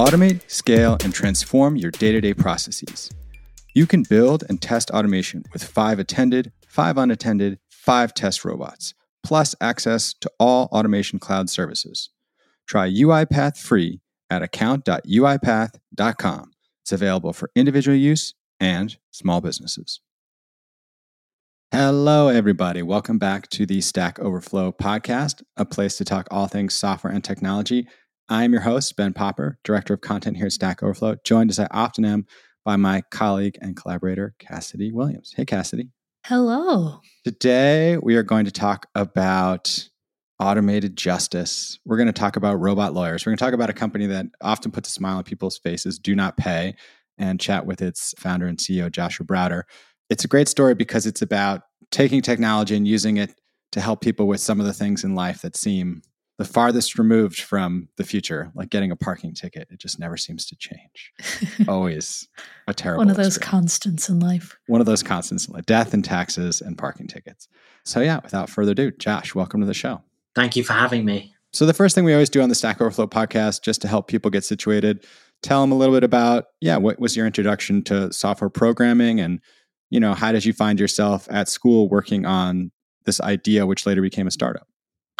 Automate, 0.00 0.40
scale, 0.50 0.96
and 1.04 1.12
transform 1.12 1.76
your 1.76 1.90
day 1.90 2.10
to 2.10 2.22
day 2.22 2.32
processes. 2.32 3.10
You 3.74 3.86
can 3.86 4.02
build 4.02 4.44
and 4.48 4.58
test 4.58 4.90
automation 4.92 5.44
with 5.52 5.62
five 5.62 5.98
attended, 5.98 6.52
five 6.66 6.96
unattended, 6.96 7.58
five 7.68 8.14
test 8.14 8.42
robots, 8.42 8.94
plus 9.22 9.54
access 9.60 10.14
to 10.22 10.30
all 10.40 10.70
Automation 10.72 11.18
Cloud 11.18 11.50
services. 11.50 12.08
Try 12.66 12.88
UiPath 12.88 13.58
free 13.58 14.00
at 14.30 14.42
account.uipath.com. 14.42 16.50
It's 16.80 16.92
available 16.92 17.34
for 17.34 17.50
individual 17.54 17.98
use 17.98 18.32
and 18.58 18.96
small 19.10 19.42
businesses. 19.42 20.00
Hello, 21.72 22.28
everybody. 22.28 22.80
Welcome 22.80 23.18
back 23.18 23.50
to 23.50 23.66
the 23.66 23.82
Stack 23.82 24.18
Overflow 24.18 24.72
podcast, 24.72 25.42
a 25.58 25.66
place 25.66 25.98
to 25.98 26.06
talk 26.06 26.26
all 26.30 26.46
things 26.46 26.72
software 26.72 27.12
and 27.12 27.22
technology. 27.22 27.86
I 28.32 28.44
am 28.44 28.52
your 28.52 28.62
host, 28.62 28.96
Ben 28.96 29.12
Popper, 29.12 29.58
Director 29.64 29.94
of 29.94 30.02
Content 30.02 30.36
here 30.36 30.46
at 30.46 30.52
Stack 30.52 30.84
Overflow, 30.84 31.16
joined 31.24 31.50
as 31.50 31.58
I 31.58 31.66
often 31.72 32.04
am 32.04 32.26
by 32.64 32.76
my 32.76 33.02
colleague 33.10 33.58
and 33.60 33.74
collaborator, 33.76 34.36
Cassidy 34.38 34.92
Williams. 34.92 35.32
Hey, 35.36 35.44
Cassidy. 35.44 35.90
Hello. 36.24 37.00
Today, 37.24 37.96
we 37.96 38.14
are 38.14 38.22
going 38.22 38.44
to 38.44 38.52
talk 38.52 38.86
about 38.94 39.88
automated 40.38 40.96
justice. 40.96 41.80
We're 41.84 41.96
going 41.96 42.06
to 42.06 42.12
talk 42.12 42.36
about 42.36 42.60
robot 42.60 42.94
lawyers. 42.94 43.26
We're 43.26 43.30
going 43.30 43.38
to 43.38 43.44
talk 43.44 43.54
about 43.54 43.68
a 43.68 43.72
company 43.72 44.06
that 44.06 44.26
often 44.40 44.70
puts 44.70 44.90
a 44.90 44.92
smile 44.92 45.16
on 45.16 45.24
people's 45.24 45.58
faces, 45.58 45.98
Do 45.98 46.14
Not 46.14 46.36
Pay, 46.36 46.76
and 47.18 47.40
chat 47.40 47.66
with 47.66 47.82
its 47.82 48.14
founder 48.16 48.46
and 48.46 48.58
CEO, 48.58 48.92
Joshua 48.92 49.26
Browder. 49.26 49.64
It's 50.08 50.24
a 50.24 50.28
great 50.28 50.48
story 50.48 50.76
because 50.76 51.04
it's 51.04 51.20
about 51.20 51.62
taking 51.90 52.22
technology 52.22 52.76
and 52.76 52.86
using 52.86 53.16
it 53.16 53.34
to 53.72 53.80
help 53.80 54.02
people 54.02 54.28
with 54.28 54.40
some 54.40 54.60
of 54.60 54.66
the 54.66 54.72
things 54.72 55.02
in 55.02 55.16
life 55.16 55.42
that 55.42 55.56
seem 55.56 56.02
the 56.40 56.46
farthest 56.46 56.98
removed 56.98 57.38
from 57.38 57.86
the 57.98 58.02
future, 58.02 58.50
like 58.54 58.70
getting 58.70 58.90
a 58.90 58.96
parking 58.96 59.34
ticket. 59.34 59.68
It 59.70 59.78
just 59.78 59.98
never 60.00 60.16
seems 60.16 60.46
to 60.46 60.56
change. 60.56 61.12
Always 61.68 62.26
a 62.66 62.72
terrible 62.72 63.00
One 63.00 63.10
of 63.10 63.18
those 63.18 63.36
experience. 63.36 63.50
constants 63.50 64.08
in 64.08 64.20
life. 64.20 64.58
One 64.66 64.80
of 64.80 64.86
those 64.86 65.02
constants 65.02 65.46
in 65.46 65.52
life 65.52 65.66
death 65.66 65.92
and 65.92 66.02
taxes 66.02 66.62
and 66.62 66.78
parking 66.78 67.08
tickets. 67.08 67.46
So, 67.84 68.00
yeah, 68.00 68.20
without 68.22 68.48
further 68.48 68.72
ado, 68.72 68.90
Josh, 68.90 69.34
welcome 69.34 69.60
to 69.60 69.66
the 69.66 69.74
show. 69.74 70.00
Thank 70.34 70.56
you 70.56 70.64
for 70.64 70.72
having 70.72 71.04
me. 71.04 71.34
So, 71.52 71.66
the 71.66 71.74
first 71.74 71.94
thing 71.94 72.04
we 72.04 72.14
always 72.14 72.30
do 72.30 72.40
on 72.40 72.48
the 72.48 72.54
Stack 72.54 72.80
Overflow 72.80 73.08
podcast, 73.08 73.62
just 73.62 73.82
to 73.82 73.88
help 73.88 74.08
people 74.08 74.30
get 74.30 74.42
situated, 74.42 75.04
tell 75.42 75.60
them 75.60 75.72
a 75.72 75.74
little 75.76 75.94
bit 75.94 76.04
about, 76.04 76.46
yeah, 76.62 76.78
what 76.78 76.98
was 76.98 77.14
your 77.14 77.26
introduction 77.26 77.84
to 77.84 78.10
software 78.14 78.48
programming 78.48 79.20
and, 79.20 79.40
you 79.90 80.00
know, 80.00 80.14
how 80.14 80.32
did 80.32 80.46
you 80.46 80.54
find 80.54 80.80
yourself 80.80 81.28
at 81.30 81.50
school 81.50 81.90
working 81.90 82.24
on 82.24 82.70
this 83.04 83.20
idea, 83.20 83.66
which 83.66 83.84
later 83.84 84.00
became 84.00 84.26
a 84.26 84.30
startup? 84.30 84.66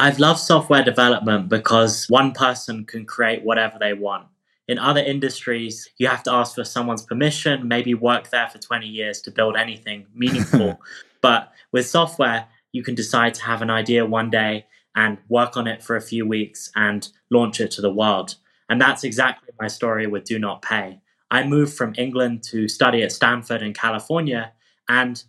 I've 0.00 0.18
loved 0.18 0.40
software 0.40 0.82
development 0.82 1.50
because 1.50 2.06
one 2.08 2.32
person 2.32 2.86
can 2.86 3.04
create 3.04 3.44
whatever 3.44 3.76
they 3.78 3.92
want. 3.92 4.28
In 4.66 4.78
other 4.78 5.02
industries, 5.02 5.90
you 5.98 6.08
have 6.08 6.22
to 6.22 6.32
ask 6.32 6.54
for 6.54 6.64
someone's 6.64 7.02
permission, 7.02 7.68
maybe 7.68 7.92
work 7.92 8.30
there 8.30 8.48
for 8.48 8.56
20 8.56 8.86
years 8.86 9.20
to 9.20 9.30
build 9.30 9.56
anything 9.58 10.06
meaningful. 10.14 10.80
but 11.20 11.52
with 11.70 11.86
software, 11.86 12.46
you 12.72 12.82
can 12.82 12.94
decide 12.94 13.34
to 13.34 13.42
have 13.42 13.60
an 13.60 13.68
idea 13.68 14.06
one 14.06 14.30
day 14.30 14.64
and 14.96 15.18
work 15.28 15.58
on 15.58 15.66
it 15.66 15.82
for 15.82 15.96
a 15.96 16.00
few 16.00 16.26
weeks 16.26 16.70
and 16.74 17.10
launch 17.30 17.60
it 17.60 17.70
to 17.72 17.82
the 17.82 17.92
world. 17.92 18.36
And 18.70 18.80
that's 18.80 19.04
exactly 19.04 19.50
my 19.60 19.68
story 19.68 20.06
with 20.06 20.24
Do 20.24 20.38
Not 20.38 20.62
Pay. 20.62 20.98
I 21.30 21.44
moved 21.44 21.74
from 21.74 21.92
England 21.98 22.42
to 22.44 22.68
study 22.68 23.02
at 23.02 23.12
Stanford 23.12 23.60
in 23.60 23.74
California, 23.74 24.52
and 24.88 25.22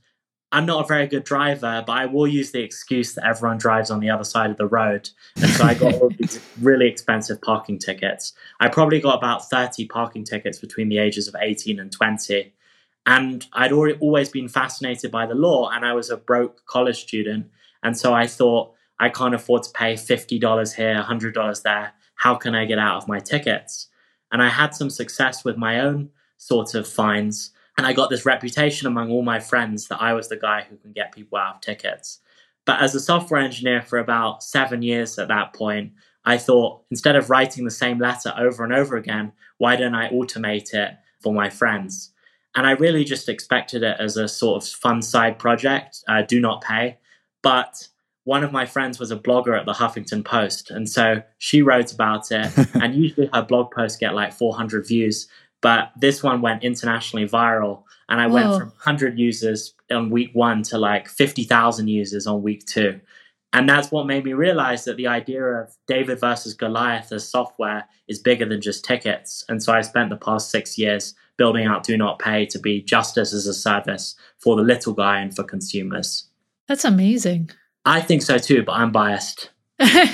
I'm 0.54 0.66
not 0.66 0.84
a 0.84 0.88
very 0.88 1.08
good 1.08 1.24
driver, 1.24 1.82
but 1.86 1.94
I 1.94 2.06
will 2.06 2.28
use 2.28 2.52
the 2.52 2.62
excuse 2.62 3.14
that 3.14 3.26
everyone 3.26 3.58
drives 3.58 3.90
on 3.90 4.02
the 4.02 4.10
other 4.10 4.26
side 4.26 4.52
of 4.52 4.58
the 4.58 4.68
road. 4.68 5.10
And 5.38 5.50
so 5.50 5.64
I 5.64 5.74
got 5.74 5.94
all 5.96 6.10
these 6.18 6.42
really 6.60 6.88
expensive 6.88 7.42
parking 7.42 7.80
tickets. 7.80 8.34
I 8.60 8.67
probably 8.67 9.00
got 9.00 9.17
about 9.17 9.50
30 9.50 9.88
parking 9.88 10.26
tickets 10.26 10.60
between 10.60 10.90
the 10.90 10.98
ages 10.98 11.30
of 11.30 11.36
18 11.40 11.80
and 11.80 11.92
20. 11.92 12.54
And 13.06 13.48
I'd 13.54 13.72
already, 13.72 13.98
always 14.00 14.30
been 14.30 14.50
fascinated 14.50 15.10
by 15.10 15.26
the 15.26 15.36
law, 15.36 15.70
and 15.70 15.86
I 15.86 15.94
was 15.94 16.10
a 16.10 16.17
broke 16.17 16.66
college 16.66 17.02
student. 17.02 17.48
And 17.82 17.98
so 17.98 18.14
I 18.14 18.28
thought, 18.28 18.73
I 19.00 19.10
can't 19.10 19.34
afford 19.34 19.64
to 19.64 19.72
pay 19.72 19.94
$50 19.94 20.76
here, 20.76 21.04
$100 21.04 21.64
there. 21.64 21.94
How 22.16 22.36
can 22.36 22.54
I 22.54 22.66
get 22.66 22.78
out 22.78 22.98
of 22.98 23.08
my 23.08 23.20
tickets? 23.20 23.88
And 24.32 24.44
I 24.44 24.50
had 24.50 24.76
some 24.76 24.90
success 24.90 25.44
with 25.44 25.58
my 25.58 25.80
own 25.80 26.10
sort 26.38 26.76
of 26.76 26.88
fines 26.88 27.52
and 27.77 27.87
I 27.87 27.93
got 27.93 28.09
this 28.09 28.26
reputation 28.26 28.87
among 28.87 29.11
all 29.11 29.23
my 29.23 29.39
friends 29.39 29.87
that 29.87 30.02
I 30.02 30.14
was 30.14 30.30
the 30.30 30.37
guy 30.37 30.65
who 30.70 30.77
can 30.77 30.92
get 30.92 31.14
people 31.14 31.37
out 31.37 31.55
of 31.55 31.61
tickets. 31.61 32.20
But 32.65 32.82
as 32.82 32.93
a 32.93 32.99
software 32.99 33.42
engineer 33.42 33.82
for 33.82 33.98
about 33.98 34.43
seven 34.43 34.82
years 34.82 35.17
at 35.17 35.30
that 35.30 35.54
point, 35.54 35.93
I 36.26 36.37
thought 36.37 36.83
instead 36.92 37.15
of 37.15 37.30
writing 37.30 37.65
the 37.65 37.71
same 37.71 37.98
letter 37.98 38.33
over 38.37 38.64
and 38.64 38.73
over 38.73 38.95
again, 38.95 39.31
why 39.58 39.76
don't 39.76 39.95
I 39.95 40.10
automate 40.10 40.73
it 40.73 40.95
for 41.20 41.33
my 41.33 41.49
friends? 41.49 42.11
And 42.55 42.67
I 42.67 42.71
really 42.71 43.04
just 43.04 43.30
expected 43.30 43.81
it 43.81 43.98
as 43.99 44.17
a 44.17 44.27
sort 44.27 44.64
of 44.64 44.70
fun 44.70 45.02
side 45.02 45.39
project, 45.39 46.04
uh, 46.08 46.21
do 46.21 46.39
not 46.39 46.61
pay. 46.61 46.99
But 47.42 47.87
one 48.23 48.43
of 48.43 48.52
my 48.52 48.65
friends 48.65 48.99
was 48.99 49.10
a 49.10 49.15
blogger 49.15 49.58
at 49.58 49.65
the 49.65 49.73
Huffington 49.73 50.23
Post. 50.23 50.70
And 50.70 50.87
so 50.87 51.23
she 51.39 51.61
wrote 51.61 51.92
about 51.92 52.31
it. 52.31 52.52
and 52.76 52.93
usually 52.93 53.30
her 53.33 53.42
blog 53.42 53.71
posts 53.71 53.98
get 53.98 54.14
like 54.14 54.33
400 54.33 54.87
views. 54.87 55.27
But 55.61 55.92
this 55.95 56.23
one 56.23 56.42
went 56.42 56.64
internationally 56.64 57.27
viral. 57.27 57.83
And 58.10 58.20
I 58.20 58.27
Whoa. 58.27 58.33
went 58.33 58.60
from 58.60 58.70
100 58.70 59.17
users 59.17 59.73
on 59.92 60.10
week 60.10 60.32
one 60.33 60.64
to 60.64 60.77
like 60.77 61.08
50,000 61.08 61.88
users 61.88 62.27
on 62.27 62.42
week 62.42 62.66
two. 62.66 62.99
And 63.54 63.67
that's 63.67 63.92
what 63.92 64.08
made 64.08 64.23
me 64.23 64.33
realize 64.33 64.86
that 64.86 64.95
the 64.95 65.08
idea 65.08 65.44
of 65.44 65.76
David 65.88 66.20
versus 66.20 66.54
Goliath 66.54 67.11
as 67.11 67.30
software 67.30 67.86
is 68.08 68.20
bigger 68.20 68.45
than 68.45 68.61
just 68.61 68.86
tickets. 68.86 69.44
And 69.49 69.61
so 69.61 69.73
I 69.73 69.82
spent 69.82 70.10
the 70.10 70.16
past 70.16 70.49
six 70.49 70.77
years 70.77 71.14
building 71.38 71.66
out 71.66 71.83
Do 71.83 71.98
Not 71.98 72.20
Pay 72.20 72.45
to 72.48 72.60
be 72.60 72.82
justice 72.82 73.33
as 73.33 73.48
a 73.48 73.54
service 73.54 74.16
for 74.39 74.55
the 74.55 74.61
little 74.61 74.93
guy 74.93 75.20
and 75.20 75.36
for 75.36 75.43
consumers. 75.43 76.28
That's 76.67 76.86
amazing. 76.86 77.49
I 77.83 77.99
think 77.99 78.22
so 78.22 78.38
too, 78.38 78.64
but 78.64 78.73
I'm 78.73 78.92
biased. 78.92 79.49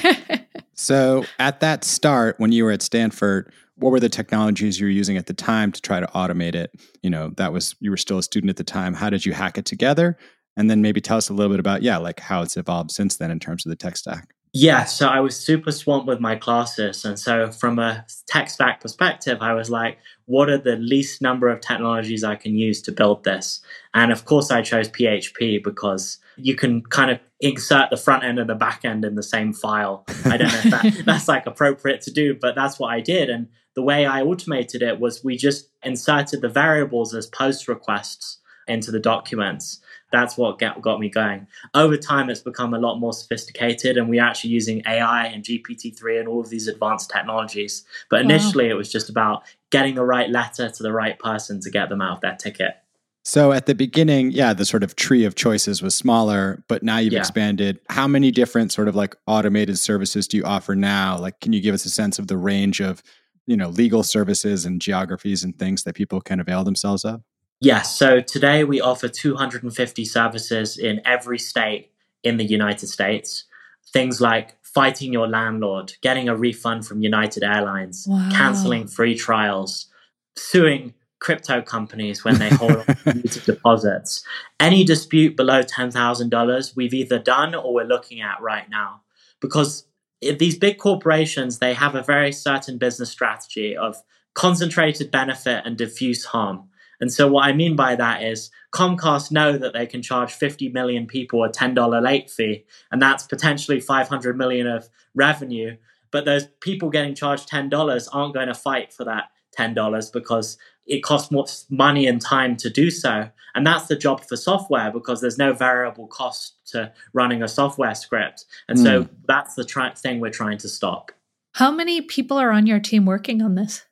so 0.73 1.25
at 1.37 1.59
that 1.59 1.83
start, 1.83 2.39
when 2.39 2.51
you 2.51 2.63
were 2.63 2.71
at 2.71 2.81
Stanford, 2.81 3.51
what 3.77 3.91
were 3.91 3.99
the 3.99 4.09
technologies 4.09 4.79
you 4.79 4.87
were 4.87 4.91
using 4.91 5.17
at 5.17 5.27
the 5.27 5.33
time 5.33 5.71
to 5.71 5.81
try 5.81 5.99
to 5.99 6.07
automate 6.07 6.55
it? 6.55 6.71
You 7.01 7.09
know, 7.09 7.31
that 7.37 7.53
was 7.53 7.75
you 7.79 7.91
were 7.91 7.97
still 7.97 8.17
a 8.17 8.23
student 8.23 8.49
at 8.49 8.57
the 8.57 8.63
time. 8.63 8.93
How 8.93 9.09
did 9.09 9.25
you 9.25 9.33
hack 9.33 9.57
it 9.57 9.65
together? 9.65 10.17
And 10.55 10.71
then 10.71 10.81
maybe 10.81 10.99
tell 10.99 11.17
us 11.17 11.29
a 11.29 11.33
little 11.33 11.51
bit 11.51 11.59
about 11.59 11.83
yeah, 11.83 11.97
like 11.97 12.19
how 12.19 12.41
it's 12.41 12.57
evolved 12.57 12.91
since 12.91 13.17
then 13.17 13.31
in 13.31 13.39
terms 13.39 13.65
of 13.65 13.69
the 13.69 13.75
tech 13.75 13.97
stack. 13.97 14.33
Yeah, 14.53 14.85
so 14.85 15.07
I 15.07 15.19
was 15.19 15.37
super 15.37 15.71
swamped 15.71 16.07
with 16.07 16.19
my 16.19 16.35
classes. 16.35 17.05
And 17.05 17.19
so, 17.19 17.51
from 17.51 17.77
a 17.77 18.05
tech 18.27 18.49
stack 18.49 18.81
perspective, 18.81 19.37
I 19.41 19.53
was 19.53 19.69
like, 19.69 19.99
what 20.25 20.49
are 20.49 20.57
the 20.57 20.77
least 20.77 21.21
number 21.21 21.47
of 21.49 21.61
technologies 21.61 22.23
I 22.23 22.35
can 22.35 22.55
use 22.55 22.81
to 22.83 22.91
build 22.91 23.23
this? 23.23 23.61
And 23.93 24.11
of 24.11 24.25
course, 24.25 24.49
I 24.49 24.61
chose 24.61 24.89
PHP 24.89 25.63
because 25.63 26.17
you 26.37 26.55
can 26.55 26.81
kind 26.81 27.11
of 27.11 27.19
insert 27.39 27.89
the 27.89 27.97
front 27.97 28.23
end 28.23 28.39
and 28.39 28.49
the 28.49 28.55
back 28.55 28.81
end 28.83 29.05
in 29.05 29.15
the 29.15 29.23
same 29.23 29.53
file. 29.53 30.05
I 30.25 30.37
don't 30.37 30.51
know 30.51 30.61
if 30.63 30.71
that, 30.71 31.01
that's 31.05 31.27
like 31.27 31.45
appropriate 31.45 32.01
to 32.01 32.11
do, 32.11 32.33
but 32.33 32.55
that's 32.55 32.79
what 32.79 32.87
I 32.87 32.99
did. 32.99 33.29
And 33.29 33.49
the 33.77 33.83
way 33.83 34.07
I 34.07 34.23
automated 34.23 34.81
it 34.81 34.99
was 34.99 35.23
we 35.23 35.37
just 35.37 35.69
inserted 35.83 36.41
the 36.41 36.49
variables 36.49 37.13
as 37.13 37.27
post 37.27 37.67
requests 37.67 38.39
into 38.67 38.89
the 38.89 38.99
documents. 38.99 39.79
That's 40.11 40.35
what 40.35 40.57
get, 40.57 40.81
got 40.81 40.99
me 40.99 41.09
going. 41.09 41.45
Over 41.75 41.95
time, 41.95 42.31
it's 42.31 42.39
become 42.39 42.73
a 42.73 42.79
lot 42.79 42.97
more 42.97 43.13
sophisticated, 43.13 43.95
and 43.95 44.09
we're 44.09 44.23
actually 44.23 44.49
using 44.49 44.81
AI 44.87 45.27
and 45.27 45.43
GPT-3 45.43 46.19
and 46.19 46.27
all 46.27 46.39
of 46.39 46.49
these 46.49 46.67
advanced 46.67 47.11
technologies. 47.11 47.85
But 48.09 48.21
initially, 48.21 48.65
wow. 48.65 48.71
it 48.71 48.77
was 48.77 48.91
just 48.91 49.09
about 49.09 49.43
getting 49.69 49.93
the 49.93 50.03
right 50.03 50.31
letter 50.31 50.71
to 50.71 50.81
the 50.81 50.91
right 50.91 51.19
person 51.19 51.59
to 51.59 51.69
get 51.69 51.89
them 51.89 52.01
out 52.01 52.13
of 52.13 52.21
their 52.21 52.35
ticket. 52.35 52.77
So 53.23 53.51
at 53.51 53.67
the 53.67 53.75
beginning, 53.75 54.31
yeah, 54.31 54.53
the 54.53 54.65
sort 54.65 54.81
of 54.81 54.95
tree 54.95 55.23
of 55.23 55.35
choices 55.35 55.83
was 55.83 55.95
smaller, 55.95 56.63
but 56.67 56.81
now 56.81 56.97
you've 56.97 57.13
yeah. 57.13 57.19
expanded. 57.19 57.79
How 57.89 58.07
many 58.07 58.31
different 58.31 58.71
sort 58.71 58.87
of 58.87 58.95
like 58.95 59.15
automated 59.27 59.77
services 59.77 60.27
do 60.27 60.37
you 60.37 60.45
offer 60.45 60.75
now? 60.75 61.19
Like, 61.19 61.41
can 61.41 61.53
you 61.53 61.61
give 61.61 61.75
us 61.75 61.85
a 61.85 61.91
sense 61.91 62.17
of 62.17 62.27
the 62.27 62.37
range 62.37 62.79
of 62.79 63.03
you 63.47 63.57
know 63.57 63.69
legal 63.69 64.03
services 64.03 64.65
and 64.65 64.79
geographies 64.79 65.43
and 65.43 65.57
things 65.57 65.83
that 65.83 65.95
people 65.95 66.21
can 66.21 66.39
avail 66.39 66.63
themselves 66.63 67.03
of? 67.03 67.23
Yes. 67.59 67.97
So 67.97 68.21
today 68.21 68.63
we 68.63 68.79
offer 68.79 69.07
250 69.07 70.05
services 70.05 70.77
in 70.77 71.01
every 71.05 71.39
state 71.39 71.91
in 72.23 72.37
the 72.37 72.45
United 72.45 72.87
States. 72.87 73.45
Things 73.91 74.21
like 74.21 74.57
fighting 74.61 75.11
your 75.11 75.27
landlord, 75.27 75.93
getting 76.01 76.29
a 76.29 76.35
refund 76.35 76.85
from 76.85 77.01
United 77.01 77.43
Airlines, 77.43 78.05
wow. 78.07 78.29
canceling 78.31 78.85
free 78.85 79.15
trials, 79.15 79.87
suing 80.35 80.93
crypto 81.19 81.61
companies 81.61 82.23
when 82.23 82.37
they 82.37 82.49
hold 82.49 82.85
deposits. 83.45 84.23
Any 84.59 84.83
dispute 84.83 85.35
below 85.35 85.63
$10,000, 85.63 86.75
we've 86.75 86.93
either 86.93 87.17
done 87.17 87.55
or 87.55 87.73
we're 87.73 87.85
looking 87.85 88.21
at 88.21 88.39
right 88.39 88.69
now. 88.69 89.01
Because 89.39 89.85
these 90.21 90.57
big 90.57 90.77
corporations 90.77 91.59
they 91.59 91.73
have 91.73 91.95
a 91.95 92.03
very 92.03 92.31
certain 92.31 92.77
business 92.77 93.09
strategy 93.09 93.75
of 93.75 94.01
concentrated 94.33 95.09
benefit 95.11 95.63
and 95.65 95.77
diffuse 95.77 96.25
harm. 96.25 96.69
And 96.99 97.11
so 97.11 97.27
what 97.27 97.45
i 97.45 97.53
mean 97.53 97.75
by 97.75 97.95
that 97.95 98.23
is 98.23 98.49
comcast 98.73 99.31
know 99.31 99.57
that 99.57 99.73
they 99.73 99.85
can 99.85 100.01
charge 100.01 100.33
50 100.33 100.69
million 100.69 101.05
people 101.05 101.43
a 101.43 101.49
$10 101.49 102.03
late 102.03 102.29
fee 102.29 102.65
and 102.91 103.01
that's 103.01 103.23
potentially 103.23 103.79
500 103.79 104.37
million 104.37 104.67
of 104.67 104.89
revenue 105.13 105.77
but 106.11 106.25
those 106.25 106.47
people 106.61 106.89
getting 106.89 107.15
charged 107.15 107.49
$10 107.49 108.07
aren't 108.11 108.33
going 108.33 108.47
to 108.47 108.53
fight 108.53 108.93
for 108.93 109.03
that 109.05 109.25
$10 109.57 110.11
because 110.13 110.57
it 110.87 111.03
costs 111.03 111.31
more 111.31 111.45
money 111.69 112.07
and 112.07 112.21
time 112.21 112.55
to 112.57 112.69
do 112.69 112.89
so. 112.89 113.29
And 113.55 113.65
that's 113.65 113.87
the 113.87 113.95
job 113.95 114.23
for 114.23 114.35
software 114.35 114.91
because 114.91 115.21
there's 115.21 115.37
no 115.37 115.53
variable 115.53 116.07
cost 116.07 116.55
to 116.67 116.91
running 117.13 117.41
a 117.41 117.47
software 117.47 117.95
script. 117.95 118.45
And 118.67 118.77
mm. 118.77 118.83
so 118.83 119.03
hmm. 119.03 119.13
that's 119.27 119.55
the 119.55 119.65
tri- 119.65 119.93
thing 119.93 120.19
we're 120.19 120.29
trying 120.31 120.59
to 120.59 120.69
stop. 120.69 121.11
How 121.53 121.71
many 121.71 122.01
people 122.01 122.37
are 122.37 122.51
on 122.51 122.67
your 122.67 122.79
team 122.79 123.05
working 123.05 123.41
on 123.41 123.55
this? 123.55 123.83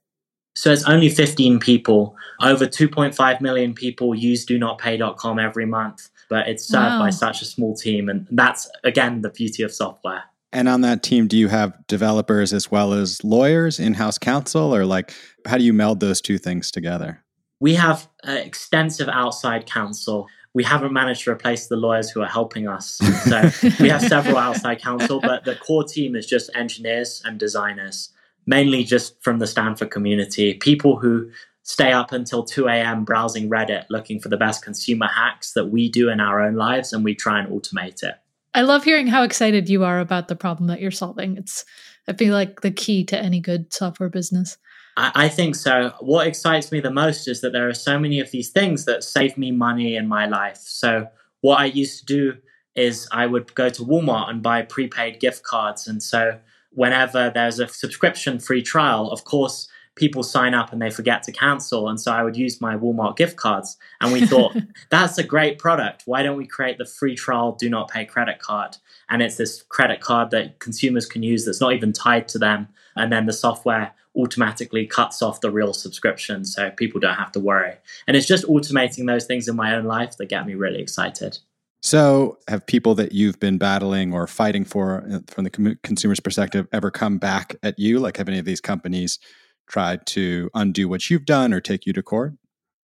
So 0.55 0.71
it's 0.71 0.87
only 0.87 1.09
15 1.09 1.59
people. 1.59 2.15
Over 2.41 2.65
2.5 2.65 3.41
million 3.41 3.73
people 3.73 4.15
use 4.15 4.45
do 4.45 4.57
not 4.57 4.77
pay.com 4.77 5.39
every 5.39 5.65
month, 5.65 6.09
but 6.29 6.47
it's 6.47 6.63
served 6.63 6.93
wow. 6.93 6.99
by 6.99 7.09
such 7.09 7.41
a 7.41 7.45
small 7.45 7.75
team. 7.75 8.07
And 8.07 8.27
that's, 8.31 8.69
again, 8.83 9.21
the 9.21 9.29
beauty 9.29 9.63
of 9.63 9.73
software. 9.73 10.23
And 10.55 10.69
on 10.69 10.79
that 10.81 11.03
team, 11.03 11.27
do 11.27 11.37
you 11.37 11.49
have 11.49 11.75
developers 11.87 12.53
as 12.53 12.71
well 12.71 12.93
as 12.93 13.21
lawyers, 13.25 13.77
in 13.77 13.93
house 13.93 14.17
counsel, 14.17 14.73
or 14.73 14.85
like 14.85 15.13
how 15.45 15.57
do 15.57 15.65
you 15.65 15.73
meld 15.73 15.99
those 15.99 16.21
two 16.21 16.37
things 16.37 16.71
together? 16.71 17.21
We 17.59 17.75
have 17.75 18.07
uh, 18.25 18.31
extensive 18.31 19.09
outside 19.09 19.65
counsel. 19.65 20.27
We 20.53 20.63
haven't 20.63 20.93
managed 20.93 21.25
to 21.25 21.31
replace 21.31 21.67
the 21.67 21.75
lawyers 21.75 22.09
who 22.09 22.21
are 22.21 22.27
helping 22.27 22.69
us. 22.69 23.01
So 23.25 23.41
we 23.81 23.89
have 23.89 24.01
several 24.01 24.37
outside 24.37 24.81
counsel, 24.81 25.19
but 25.19 25.43
the 25.43 25.57
core 25.57 25.83
team 25.83 26.15
is 26.15 26.25
just 26.25 26.49
engineers 26.55 27.21
and 27.25 27.37
designers, 27.37 28.13
mainly 28.45 28.85
just 28.85 29.21
from 29.21 29.39
the 29.39 29.47
Stanford 29.47 29.91
community, 29.91 30.53
people 30.53 30.95
who 30.95 31.31
stay 31.63 31.91
up 31.91 32.13
until 32.13 32.45
2 32.45 32.69
a.m. 32.69 33.03
browsing 33.03 33.49
Reddit 33.49 33.87
looking 33.89 34.21
for 34.21 34.29
the 34.29 34.37
best 34.37 34.63
consumer 34.63 35.07
hacks 35.07 35.51
that 35.51 35.65
we 35.65 35.89
do 35.89 36.07
in 36.07 36.21
our 36.21 36.39
own 36.39 36.55
lives, 36.55 36.93
and 36.93 37.03
we 37.03 37.13
try 37.13 37.41
and 37.41 37.49
automate 37.49 38.03
it. 38.03 38.15
I 38.55 38.61
love 38.61 38.85
hearing 38.85 39.07
how 39.07 39.23
excited 39.23 39.67
you 39.67 39.83
are 39.83 39.99
about 39.99 40.29
the 40.29 40.35
problem 40.35 40.67
that 40.67 40.79
you're 40.79 40.89
solving. 40.89 41.35
It's, 41.35 41.65
I 42.07 42.13
feel 42.13 42.33
like, 42.33 42.61
the 42.61 42.71
key 42.71 43.03
to 43.05 43.19
any 43.19 43.41
good 43.41 43.73
software 43.73 44.09
business. 44.09 44.57
I, 44.97 45.27
think 45.27 45.55
so. 45.55 45.91
What 45.99 46.25
excites 46.25 46.71
me 46.71 46.79
the 46.79 46.89
most 46.89 47.27
is 47.27 47.41
that 47.41 47.51
there 47.51 47.67
are 47.67 47.73
so 47.73 47.99
many 47.99 48.21
of 48.21 48.31
these 48.31 48.51
things 48.51 48.85
that 48.85 49.03
save 49.03 49.37
me 49.37 49.51
money 49.51 49.97
in 49.97 50.07
my 50.07 50.25
life. 50.25 50.61
So, 50.63 51.07
what 51.41 51.59
I 51.59 51.65
used 51.65 51.99
to 51.99 52.05
do 52.05 52.37
is 52.75 53.09
I 53.11 53.25
would 53.25 53.53
go 53.55 53.67
to 53.69 53.81
Walmart 53.81 54.29
and 54.29 54.41
buy 54.41 54.61
prepaid 54.61 55.19
gift 55.19 55.43
cards. 55.43 55.85
And 55.85 56.01
so, 56.01 56.39
whenever 56.71 57.29
there's 57.29 57.59
a 57.59 57.67
subscription 57.67 58.39
free 58.39 58.61
trial, 58.61 59.11
of 59.11 59.25
course, 59.25 59.67
people 59.95 60.23
sign 60.23 60.53
up 60.53 60.73
and 60.73 60.81
they 60.81 60.89
forget 60.89 61.23
to 61.23 61.31
cancel. 61.31 61.87
And 61.87 61.99
so 61.99 62.11
I 62.11 62.23
would 62.23 62.35
use 62.35 62.59
my 62.59 62.75
Walmart 62.75 63.15
gift 63.15 63.37
cards. 63.37 63.77
And 64.01 64.11
we 64.11 64.25
thought, 64.25 64.55
that's 64.89 65.17
a 65.17 65.23
great 65.23 65.57
product. 65.57 66.03
Why 66.05 66.21
don't 66.21 66.37
we 66.37 66.45
create 66.45 66.77
the 66.77 66.85
free 66.85 67.15
trial 67.15 67.53
do 67.53 67.69
not 67.69 67.89
pay 67.89 68.05
credit 68.05 68.39
card? 68.39 68.77
And 69.09 69.21
it's 69.21 69.37
this 69.37 69.61
credit 69.63 70.01
card 70.01 70.31
that 70.31 70.59
consumers 70.59 71.05
can 71.05 71.23
use 71.23 71.45
that's 71.45 71.61
not 71.61 71.73
even 71.73 71.93
tied 71.93 72.27
to 72.29 72.39
them. 72.39 72.67
And 72.95 73.11
then 73.11 73.25
the 73.25 73.33
software 73.33 73.93
automatically 74.17 74.85
cuts 74.85 75.21
off 75.21 75.41
the 75.41 75.51
real 75.51 75.73
subscription 75.73 76.45
so 76.45 76.71
people 76.71 76.99
don't 76.99 77.15
have 77.15 77.31
to 77.33 77.39
worry. 77.39 77.73
And 78.07 78.15
it's 78.15 78.27
just 78.27 78.45
automating 78.45 79.07
those 79.07 79.25
things 79.25 79.47
in 79.47 79.55
my 79.55 79.75
own 79.75 79.85
life 79.85 80.17
that 80.17 80.27
get 80.27 80.45
me 80.45 80.55
really 80.55 80.81
excited. 80.81 81.39
So, 81.81 82.39
have 82.47 82.65
people 82.65 82.95
that 82.95 83.11
you've 83.11 83.39
been 83.39 83.59
battling 83.59 84.11
or 84.11 84.25
fighting 84.25 84.65
for 84.65 85.05
uh, 85.07 85.19
from 85.27 85.43
the 85.43 85.77
consumer's 85.83 86.19
perspective 86.19 86.67
ever 86.73 86.89
come 86.89 87.19
back 87.19 87.57
at 87.61 87.77
you? 87.77 87.99
Like, 87.99 88.17
have 88.17 88.27
any 88.27 88.39
of 88.39 88.45
these 88.45 88.59
companies 88.59 89.19
tried 89.67 90.05
to 90.07 90.49
undo 90.53 90.87
what 90.87 91.09
you've 91.09 91.25
done 91.25 91.53
or 91.53 91.61
take 91.61 91.85
you 91.85 91.93
to 91.93 92.03
court? 92.03 92.33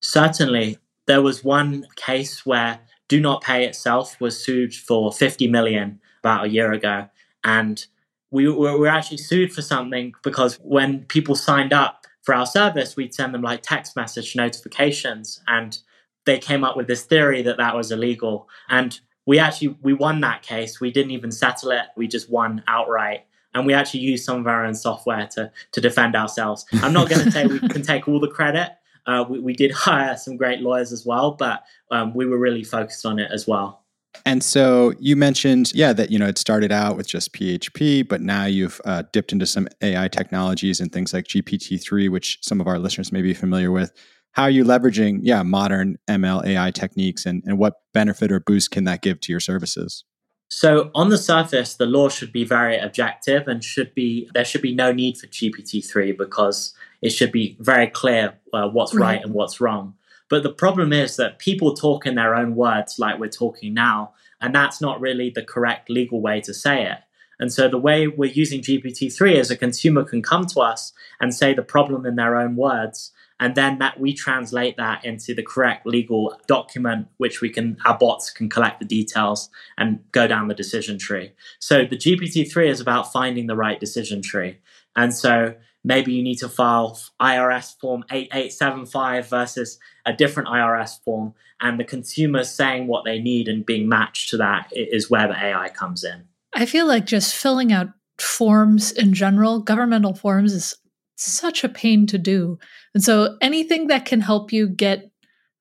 Certainly. 0.02 0.78
There 1.08 1.22
was 1.22 1.44
one 1.44 1.88
case 1.96 2.46
where 2.46 2.80
Do 3.10 3.20
Not 3.20 3.44
Pay 3.44 3.66
itself 3.66 4.20
was 4.22 4.44
sued 4.44 4.74
for 4.74 5.12
50 5.12 5.48
million 5.48 6.00
about 6.20 6.46
a 6.46 6.50
year 6.50 6.72
ago. 6.72 7.08
And 7.44 7.86
we 8.30 8.48
were 8.48 8.88
actually 8.88 9.18
sued 9.18 9.52
for 9.52 9.62
something 9.62 10.14
because 10.24 10.56
when 10.62 11.04
people 11.06 11.36
signed 11.36 11.74
up 11.74 12.06
for 12.22 12.34
our 12.34 12.46
service, 12.46 12.96
we'd 12.96 13.14
send 13.14 13.34
them 13.34 13.42
like 13.42 13.62
text 13.62 13.96
message 13.96 14.36
notifications. 14.36 15.42
And 15.48 15.78
they 16.26 16.38
came 16.38 16.64
up 16.64 16.78
with 16.78 16.88
this 16.88 17.04
theory 17.04 17.42
that 17.42 17.58
that 17.58 17.76
was 17.76 17.92
illegal. 17.92 18.48
And 18.70 19.00
we 19.26 19.40
actually 19.40 19.76
we 19.82 19.94
won 19.94 20.22
that 20.22 20.44
case. 20.44 20.80
We 20.80 20.92
didn't 20.92 21.12
even 21.12 21.32
settle 21.32 21.72
it. 21.72 21.86
We 21.96 22.08
just 22.08 22.30
won 22.30 22.64
outright 22.68 23.26
and 23.54 23.66
we 23.66 23.74
actually 23.74 24.02
use 24.02 24.24
some 24.24 24.40
of 24.40 24.48
our 24.48 24.66
own 24.66 24.76
software 24.76 25.28
to 25.34 25.52
to 25.72 25.82
defend 25.82 26.16
ourselves. 26.16 26.66
I'm 26.74 26.94
not 26.94 27.10
going 27.10 27.24
to 27.26 27.32
say 27.32 27.46
we 27.48 27.60
can 27.70 27.82
take 27.82 28.08
all 28.08 28.20
the 28.20 28.28
credit. 28.28 28.72
Uh, 29.08 29.26
we, 29.28 29.40
we, 29.40 29.54
did 29.54 29.72
hire 29.76 30.16
some 30.16 30.38
great 30.38 30.62
lawyers 30.62 30.92
as 30.92 31.06
well, 31.06 31.32
but 31.32 31.64
um, 31.90 32.14
we 32.14 32.26
were 32.26 32.38
really 32.38 32.64
focused 32.64 33.06
on 33.06 33.18
it 33.18 33.32
as 33.32 33.48
well. 33.48 33.82
And 34.26 34.44
so 34.44 34.94
you 35.00 35.16
mentioned, 35.16 35.74
yeah, 35.74 35.94
that 35.94 36.12
you 36.12 36.20
know 36.20 36.28
it 36.28 36.38
started 36.38 36.72
out 36.72 36.98
with 36.98 37.08
just 37.08 37.34
PHP, 37.34 38.08
but 38.08 38.22
now 38.22 38.46
you've 38.46 38.80
uh, 38.86 39.04
dipped 39.12 39.32
into 39.32 39.46
some 39.46 39.68
AI 39.82 40.08
technologies 40.10 40.80
and 40.80 40.92
things 40.92 41.14
like 41.14 41.26
GPT-3, 41.26 42.10
which 42.10 42.38
some 42.42 42.60
of 42.60 42.68
our 42.68 42.78
listeners 42.78 43.12
may 43.12 43.22
be 43.22 43.34
familiar 43.34 43.72
with. 43.72 43.92
How 44.34 44.44
are 44.44 44.50
you 44.50 44.64
leveraging, 44.64 45.20
yeah, 45.24 45.44
modern 45.44 45.98
ML 46.10 46.46
AI 46.46 46.72
techniques, 46.72 47.26
and 47.26 47.42
and 47.46 47.58
what 47.58 47.76
benefit 47.94 48.32
or 48.32 48.40
boost 48.40 48.72
can 48.72 48.84
that 48.84 49.02
give 49.02 49.20
to 49.22 49.32
your 49.32 49.40
services? 49.40 50.04
So 50.54 50.92
on 50.94 51.08
the 51.08 51.18
surface, 51.18 51.76
the 51.76 51.86
law 51.86 52.10
should 52.10 52.34
be 52.34 52.44
very 52.44 52.78
objective 52.78 53.48
and 53.48 53.64
should 53.64 53.96
be 53.96 54.30
there 54.34 54.44
should 54.44 54.62
be 54.62 54.76
no 54.76 54.92
need 54.92 55.18
for 55.18 55.28
GPT-3 55.28 56.18
because 56.18 56.74
it 57.02 57.12
should 57.12 57.32
be 57.32 57.56
very 57.62 57.88
clear 57.88 58.34
uh, 58.52 58.68
what's 58.68 58.94
right. 58.94 59.16
right 59.16 59.24
and 59.24 59.34
what's 59.34 59.62
wrong. 59.62 59.96
But 60.28 60.44
the 60.44 60.52
problem 60.52 60.92
is 60.92 61.16
that 61.16 61.40
people 61.40 61.74
talk 61.74 62.06
in 62.06 62.16
their 62.16 62.36
own 62.36 62.56
words 62.56 63.00
like 63.00 63.18
we're 63.18 63.30
talking 63.30 63.74
now, 63.74 64.12
and 64.42 64.54
that's 64.54 64.82
not 64.82 65.00
really 65.00 65.30
the 65.30 65.42
correct 65.42 65.90
legal 65.90 66.20
way 66.20 66.42
to 66.42 66.54
say 66.54 66.86
it. 66.86 66.98
And 67.40 67.52
so 67.52 67.70
the 67.70 67.78
way 67.78 68.08
we're 68.08 68.32
using 68.32 68.60
GPT-3 68.60 69.36
is 69.36 69.52
a 69.52 69.56
consumer 69.56 70.04
can 70.04 70.22
come 70.22 70.46
to 70.48 70.60
us 70.60 70.92
and 71.22 71.34
say 71.34 71.54
the 71.54 71.64
problem 71.64 72.06
in 72.06 72.18
their 72.18 72.36
own 72.36 72.58
words, 72.58 73.14
and 73.42 73.56
then 73.56 73.80
that 73.80 74.00
we 74.00 74.14
translate 74.14 74.78
that 74.78 75.04
into 75.04 75.34
the 75.34 75.44
correct 75.44 75.86
legal 75.86 76.40
document 76.48 77.08
which 77.18 77.42
we 77.42 77.50
can 77.50 77.76
our 77.84 77.98
bots 77.98 78.30
can 78.30 78.48
collect 78.48 78.80
the 78.80 78.86
details 78.86 79.50
and 79.78 80.00
go 80.14 80.28
down 80.28 80.48
the 80.48 80.54
decision 80.54 80.98
tree. 80.98 81.34
So 81.60 81.84
the 81.84 81.98
gpt-3 81.98 82.70
is 82.70 82.80
about 82.80 83.12
finding 83.12 83.48
the 83.48 83.56
right 83.56 83.80
decision 83.80 84.22
tree. 84.22 84.60
And 84.96 85.14
so 85.14 85.56
maybe 85.84 86.14
you 86.14 86.24
need 86.24 86.38
to 86.38 86.48
file 86.48 86.98
irs 87.20 87.78
form 87.82 88.06
8875 88.10 89.28
versus 89.28 89.80
a 90.06 90.14
different 90.14 90.48
irs 90.50 91.04
form. 91.04 91.34
And 91.60 91.80
the 91.80 91.84
consumer 91.84 92.44
saying 92.44 92.88
what 92.88 93.04
they 93.04 93.20
need 93.20 93.48
and 93.48 93.66
being 93.66 93.90
matched 93.90 94.30
to 94.30 94.38
that 94.38 94.70
is 94.72 95.10
where 95.10 95.28
the 95.28 95.36
ai 95.36 95.70
comes 95.70 96.04
in. 96.04 96.26
I 96.54 96.66
feel 96.66 96.88
like 96.88 97.06
just 97.06 97.36
filling 97.36 97.72
out 97.72 97.90
forms 98.20 98.92
in 98.92 99.14
general 99.14 99.60
governmental 99.60 100.14
forms 100.14 100.54
is 100.54 100.76
such 101.24 101.64
a 101.64 101.70
pain 101.70 102.08
to 102.08 102.18
do. 102.18 102.58
And 102.94 103.04
so 103.04 103.38
anything 103.42 103.88
that 103.88 104.06
can 104.06 104.22
help 104.22 104.52
you 104.52 104.68
get 104.68 105.12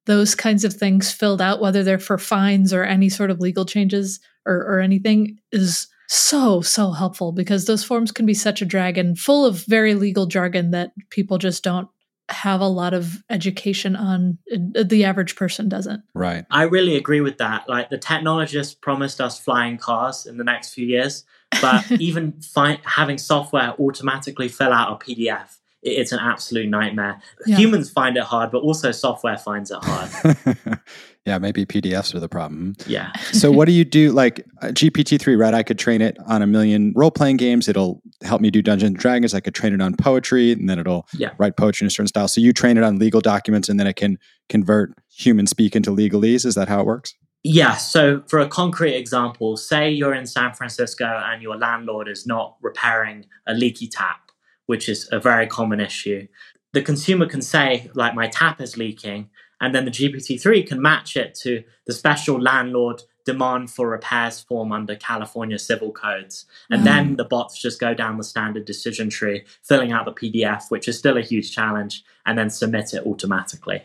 those 0.07 0.35
kinds 0.35 0.65
of 0.65 0.73
things 0.73 1.13
filled 1.13 1.41
out, 1.41 1.61
whether 1.61 1.85
they're 1.85 1.99
for 1.99 2.19
fines 2.19 2.73
or 2.73 2.85
any 2.85 3.09
sort 3.09 3.31
of 3.31 3.41
legal 3.41 3.65
changes 3.65 4.21
or, 4.47 4.57
or 4.57 4.81
anything, 4.81 5.39
is 5.53 5.87
so, 6.09 6.61
so 6.61 6.91
helpful 6.91 7.31
because 7.33 7.67
those 7.67 7.85
forms 7.85 8.11
can 8.11 8.27
be 8.27 8.35
such 8.35 8.61
a 8.61 8.67
drag 8.67 8.99
and 8.99 9.19
full 9.19 9.47
of 9.47 9.65
very 9.67 9.95
legal 9.95 10.27
jargon 10.27 10.73
that 10.73 10.93
people 11.11 11.39
just 11.39 11.63
don't 11.63 11.89
have 12.31 12.61
a 12.61 12.67
lot 12.67 12.95
of 12.95 13.23
education 13.29 13.97
on 13.97 14.39
uh, 14.53 14.83
the 14.85 15.05
average 15.05 15.37
person 15.37 15.69
doesn't. 15.69 16.03
Right. 16.15 16.45
I 16.51 16.65
really 16.65 16.97
agree 16.97 17.21
with 17.21 17.39
that. 17.39 17.69
Like 17.69 17.91
the 17.91 17.99
technologists 17.99 18.75
promised 18.75 19.21
us 19.21 19.39
flying 19.39 19.79
cars 19.79 20.27
in 20.27 20.37
the 20.37 20.45
next 20.45 20.75
few 20.75 20.87
years 20.87 21.25
but 21.61 21.91
even 22.01 22.33
fi- 22.41 22.81
having 22.85 23.19
software 23.19 23.75
automatically 23.79 24.49
fill 24.49 24.73
out 24.73 24.93
a 24.93 25.05
PDF, 25.05 25.57
it's 25.83 26.13
an 26.13 26.19
absolute 26.19 26.69
nightmare. 26.69 27.21
Yeah. 27.47 27.57
Humans 27.57 27.91
find 27.91 28.17
it 28.17 28.25
hard, 28.25 28.51
but 28.51 28.59
also 28.59 28.93
software 28.93 29.39
finds 29.39 29.71
it 29.71 29.79
hard. 29.83 30.81
yeah, 31.27 31.39
maybe 31.39 31.65
PDFs 31.65 32.15
are 32.15 32.21
the 32.21 32.29
problem. 32.29 32.75
Yeah. 32.87 33.13
so, 33.33 33.51
what 33.51 33.65
do 33.65 33.73
you 33.73 33.85
do? 33.85 34.13
Like 34.13 34.45
uh, 34.61 34.69
GPT 34.69 35.19
3, 35.19 35.37
right? 35.37 35.55
I 35.55 35.63
could 35.63 35.79
train 35.79 36.03
it 36.03 36.19
on 36.27 36.43
a 36.43 36.47
million 36.47 36.93
role 36.95 37.11
playing 37.11 37.39
games. 37.39 37.67
It'll 37.67 38.03
help 38.23 38.43
me 38.43 38.51
do 38.51 38.61
Dungeons 38.61 38.89
and 38.89 38.97
Dragons. 38.99 39.33
I 39.33 39.41
could 39.41 39.55
train 39.55 39.73
it 39.73 39.81
on 39.81 39.97
poetry, 39.97 40.53
and 40.53 40.69
then 40.69 40.79
it'll 40.79 41.07
yeah. 41.15 41.31
write 41.39 41.57
poetry 41.57 41.85
in 41.85 41.89
a 41.89 41.91
certain 41.91 42.09
style. 42.09 42.29
So, 42.29 42.41
you 42.41 42.53
train 42.53 42.77
it 42.77 42.85
on 42.85 42.99
legal 42.99 43.21
documents, 43.23 43.69
and 43.69 43.81
then 43.81 43.87
it 43.87 43.97
can 43.97 44.19
convert 44.51 44.95
human 45.11 45.47
speak 45.47 45.75
into 45.75 45.91
legalese. 45.91 46.45
Is 46.45 46.55
that 46.57 46.69
how 46.69 46.81
it 46.81 46.87
works? 46.87 47.15
Yeah. 47.43 47.77
So, 47.77 48.23
for 48.27 48.39
a 48.39 48.49
concrete 48.49 48.95
example, 48.97 49.57
say 49.57 49.91
you're 49.91 50.15
in 50.15 50.27
San 50.27 50.53
Francisco 50.53 51.23
and 51.25 51.43
your 51.43 51.57
landlord 51.57 52.09
is 52.09 52.27
not 52.27 52.57
repairing 52.61 53.27
a 53.47 53.55
leaky 53.55 53.87
tap, 53.87 54.31
which 54.67 54.89
is 54.89 55.09
a 55.11 55.19
very 55.19 55.47
common 55.47 55.81
issue. 55.81 56.27
The 56.73 56.83
consumer 56.83 57.27
can 57.27 57.43
say, 57.43 57.91
like, 57.95 58.15
my 58.15 58.29
tap 58.29 58.61
is 58.61 58.77
leaking, 58.77 59.31
and 59.61 59.75
then 59.75 59.85
the 59.85 59.91
GPT-3 59.91 60.67
can 60.67 60.81
match 60.81 61.17
it 61.17 61.35
to 61.43 61.65
the 61.87 61.93
special 61.93 62.41
landlord 62.41 63.03
demand 63.25 63.71
for 63.71 63.89
repairs 63.89 64.41
form 64.41 64.73
under 64.73 64.97
California 64.97 65.59
civil 65.59 65.93
codes. 65.93 66.47
And 66.71 66.83
mm. 66.83 66.85
then 66.85 67.17
the 67.17 67.25
bots 67.25 67.61
just 67.61 67.81
go 67.81 67.95
down 67.95 68.17
the 68.17 68.25
standard 68.25 68.65
decision 68.65 69.11
tree, 69.11 69.45
filling 69.63 69.93
out 69.93 70.05
the 70.05 70.13
PDF, 70.13 70.71
which 70.71 70.89
is 70.89 70.99
still 70.99 71.17
a 71.17 71.23
huge 71.23 71.55
challenge, 71.55 72.03
and 72.25 72.39
then 72.39 72.51
submit 72.51 72.95
it 72.95 73.05
automatically. 73.07 73.83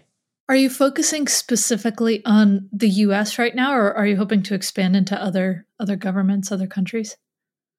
Are 0.48 0.56
you 0.56 0.70
focusing 0.70 1.28
specifically 1.28 2.24
on 2.24 2.70
the 2.72 2.90
US 2.90 3.40
right 3.40 3.56
now 3.56 3.74
or 3.76 3.92
are 3.94 4.06
you 4.06 4.18
hoping 4.18 4.44
to 4.44 4.54
expand 4.54 4.96
into 4.96 5.20
other 5.20 5.66
other 5.80 5.96
governments, 5.96 6.52
other 6.52 6.68
countries? 6.68 7.18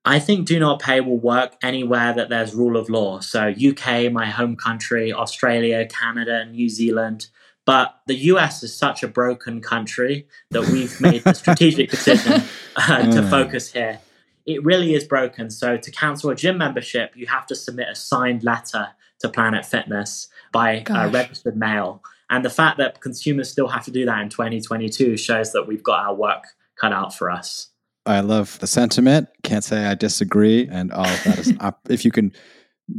I 0.05 0.21
think 0.21 0.47
do 0.47 0.61
not 0.61 0.81
pay 0.81 1.01
will 1.01 1.19
work 1.19 1.57
anywhere 1.63 2.13
that 2.13 2.29
there's 2.29 2.55
rule 2.55 2.77
of 2.77 2.89
law. 2.89 3.19
So, 3.19 3.49
UK, 3.49 4.11
my 4.13 4.27
home 4.27 4.57
country, 4.57 5.13
Australia, 5.13 5.85
Canada, 5.87 6.45
New 6.45 6.69
Zealand. 6.69 7.27
But 7.65 7.97
the 8.07 8.15
US 8.31 8.63
is 8.63 8.73
such 8.73 9.03
a 9.03 9.09
broken 9.09 9.61
country 9.61 10.29
that 10.53 10.69
we've 10.69 11.01
made 11.01 11.25
the 11.25 11.35
strategic 11.35 11.91
decision 11.91 12.43
uh, 12.77 13.11
to 13.11 13.23
focus 13.29 13.73
here. 13.73 13.99
It 14.47 14.65
really 14.65 14.95
is 14.95 15.03
broken. 15.03 15.51
So, 15.51 15.77
to 15.77 15.91
cancel 15.91 16.31
a 16.31 16.37
gym 16.37 16.59
membership, 16.59 17.17
you 17.17 17.27
have 17.27 17.47
to 17.47 17.57
submit 17.57 17.89
a 17.91 17.97
signed 17.97 18.45
letter 18.45 18.91
to 19.21 19.29
Planet 19.29 19.67
Fitness 19.67 20.29
by 20.53 20.85
uh, 20.89 21.11
registered 21.11 21.57
mail. 21.57 22.01
And 22.30 22.45
the 22.45 22.50
fact 22.50 22.78
that 22.78 23.00
consumers 23.00 23.50
still 23.50 23.68
have 23.68 23.85
to 23.85 23.90
do 23.90 24.04
that 24.04 24.21
in 24.21 24.28
2022 24.28 25.16
shows 25.16 25.52
that 25.52 25.66
we've 25.66 25.83
got 25.83 26.06
our 26.06 26.14
work 26.14 26.45
cut 26.80 26.92
out 26.92 27.14
for 27.14 27.30
us. 27.30 27.68
I 28.04 28.21
love 28.21 28.59
the 28.61 28.66
sentiment. 28.66 29.28
Can't 29.42 29.64
say 29.64 29.85
I 29.85 29.95
disagree. 29.95 30.68
And 30.71 30.92
all 30.92 31.06
of 31.06 31.25
that 31.25 31.38
is, 31.38 31.54
op- 31.61 31.80
if 31.90 32.04
you 32.04 32.11
can 32.11 32.33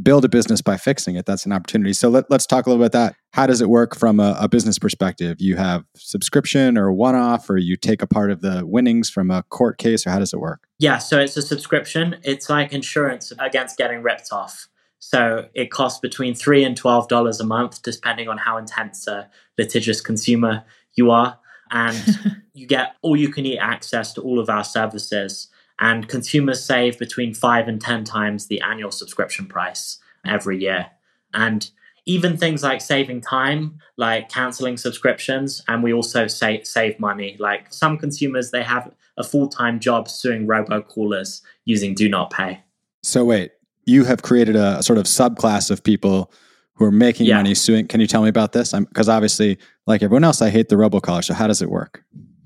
build 0.02 0.24
a 0.24 0.28
business 0.28 0.60
by 0.60 0.76
fixing 0.76 1.16
it, 1.16 1.24
that's 1.24 1.46
an 1.46 1.52
opportunity. 1.52 1.94
So 1.94 2.10
let, 2.10 2.30
us 2.30 2.46
talk 2.46 2.66
a 2.66 2.70
little 2.70 2.82
bit 2.82 2.94
about 2.94 3.06
that. 3.06 3.16
How 3.32 3.46
does 3.46 3.60
it 3.60 3.70
work 3.70 3.96
from 3.96 4.20
a, 4.20 4.36
a 4.38 4.48
business 4.48 4.78
perspective? 4.78 5.40
You 5.40 5.56
have 5.56 5.84
subscription 5.96 6.76
or 6.76 6.92
one 6.92 7.14
off, 7.14 7.48
or 7.48 7.56
you 7.56 7.76
take 7.76 8.02
a 8.02 8.06
part 8.06 8.30
of 8.30 8.42
the 8.42 8.66
winnings 8.66 9.08
from 9.08 9.30
a 9.30 9.42
court 9.44 9.78
case, 9.78 10.06
or 10.06 10.10
how 10.10 10.18
does 10.18 10.32
it 10.32 10.40
work? 10.40 10.60
Yeah, 10.78 10.98
so 10.98 11.18
it's 11.18 11.36
a 11.36 11.42
subscription. 11.42 12.16
It's 12.22 12.50
like 12.50 12.72
insurance 12.72 13.32
against 13.38 13.78
getting 13.78 14.02
ripped 14.02 14.28
off. 14.30 14.68
So 14.98 15.48
it 15.54 15.70
costs 15.70 16.00
between 16.00 16.34
three 16.34 16.64
and 16.64 16.76
twelve 16.76 17.08
dollars 17.08 17.40
a 17.40 17.44
month, 17.44 17.82
depending 17.82 18.28
on 18.28 18.38
how 18.38 18.56
intense 18.56 19.06
a 19.06 19.30
litigious 19.56 20.00
consumer 20.00 20.64
you 20.94 21.10
are 21.10 21.38
and 21.70 22.42
you 22.54 22.66
get 22.66 22.96
all 23.02 23.16
you 23.16 23.28
can 23.28 23.46
eat 23.46 23.58
access 23.58 24.12
to 24.14 24.22
all 24.22 24.38
of 24.38 24.48
our 24.48 24.64
services. 24.64 25.48
And 25.80 26.08
consumers 26.08 26.64
save 26.64 26.98
between 26.98 27.34
five 27.34 27.68
and 27.68 27.80
10 27.80 28.04
times 28.04 28.46
the 28.46 28.60
annual 28.60 28.90
subscription 28.90 29.46
price 29.46 29.98
every 30.26 30.58
year. 30.58 30.86
And 31.32 31.70
even 32.04 32.36
things 32.36 32.62
like 32.62 32.80
saving 32.80 33.20
time, 33.20 33.78
like 33.96 34.28
canceling 34.28 34.76
subscriptions, 34.76 35.62
and 35.68 35.82
we 35.82 35.92
also 35.92 36.26
save, 36.26 36.66
save 36.66 36.98
money. 36.98 37.36
Like 37.38 37.72
some 37.72 37.98
consumers, 37.98 38.50
they 38.50 38.62
have 38.62 38.92
a 39.16 39.22
full 39.22 39.48
time 39.48 39.78
job 39.78 40.08
suing 40.08 40.46
robocallers 40.46 41.42
using 41.64 41.94
Do 41.94 42.08
Not 42.08 42.30
Pay. 42.30 42.60
So, 43.02 43.24
wait, 43.24 43.52
you 43.88 44.04
have 44.04 44.22
created 44.22 44.54
a 44.54 44.82
sort 44.82 44.98
of 44.98 45.06
subclass 45.06 45.70
of 45.70 45.82
people 45.82 46.30
who 46.74 46.84
are 46.84 46.92
making 46.92 47.26
yeah. 47.26 47.36
money 47.36 47.54
suing. 47.54 47.88
Can 47.88 48.00
you 48.00 48.06
tell 48.06 48.22
me 48.22 48.28
about 48.28 48.52
this? 48.52 48.72
Because 48.72 49.08
obviously, 49.08 49.58
like 49.86 50.02
everyone 50.02 50.24
else, 50.24 50.40
I 50.42 50.50
hate 50.50 50.68
the 50.68 50.76
robocaller. 50.76 51.24
So 51.24 51.34
how 51.34 51.48
does 51.48 51.62
it 51.62 51.70
work? 51.70 52.04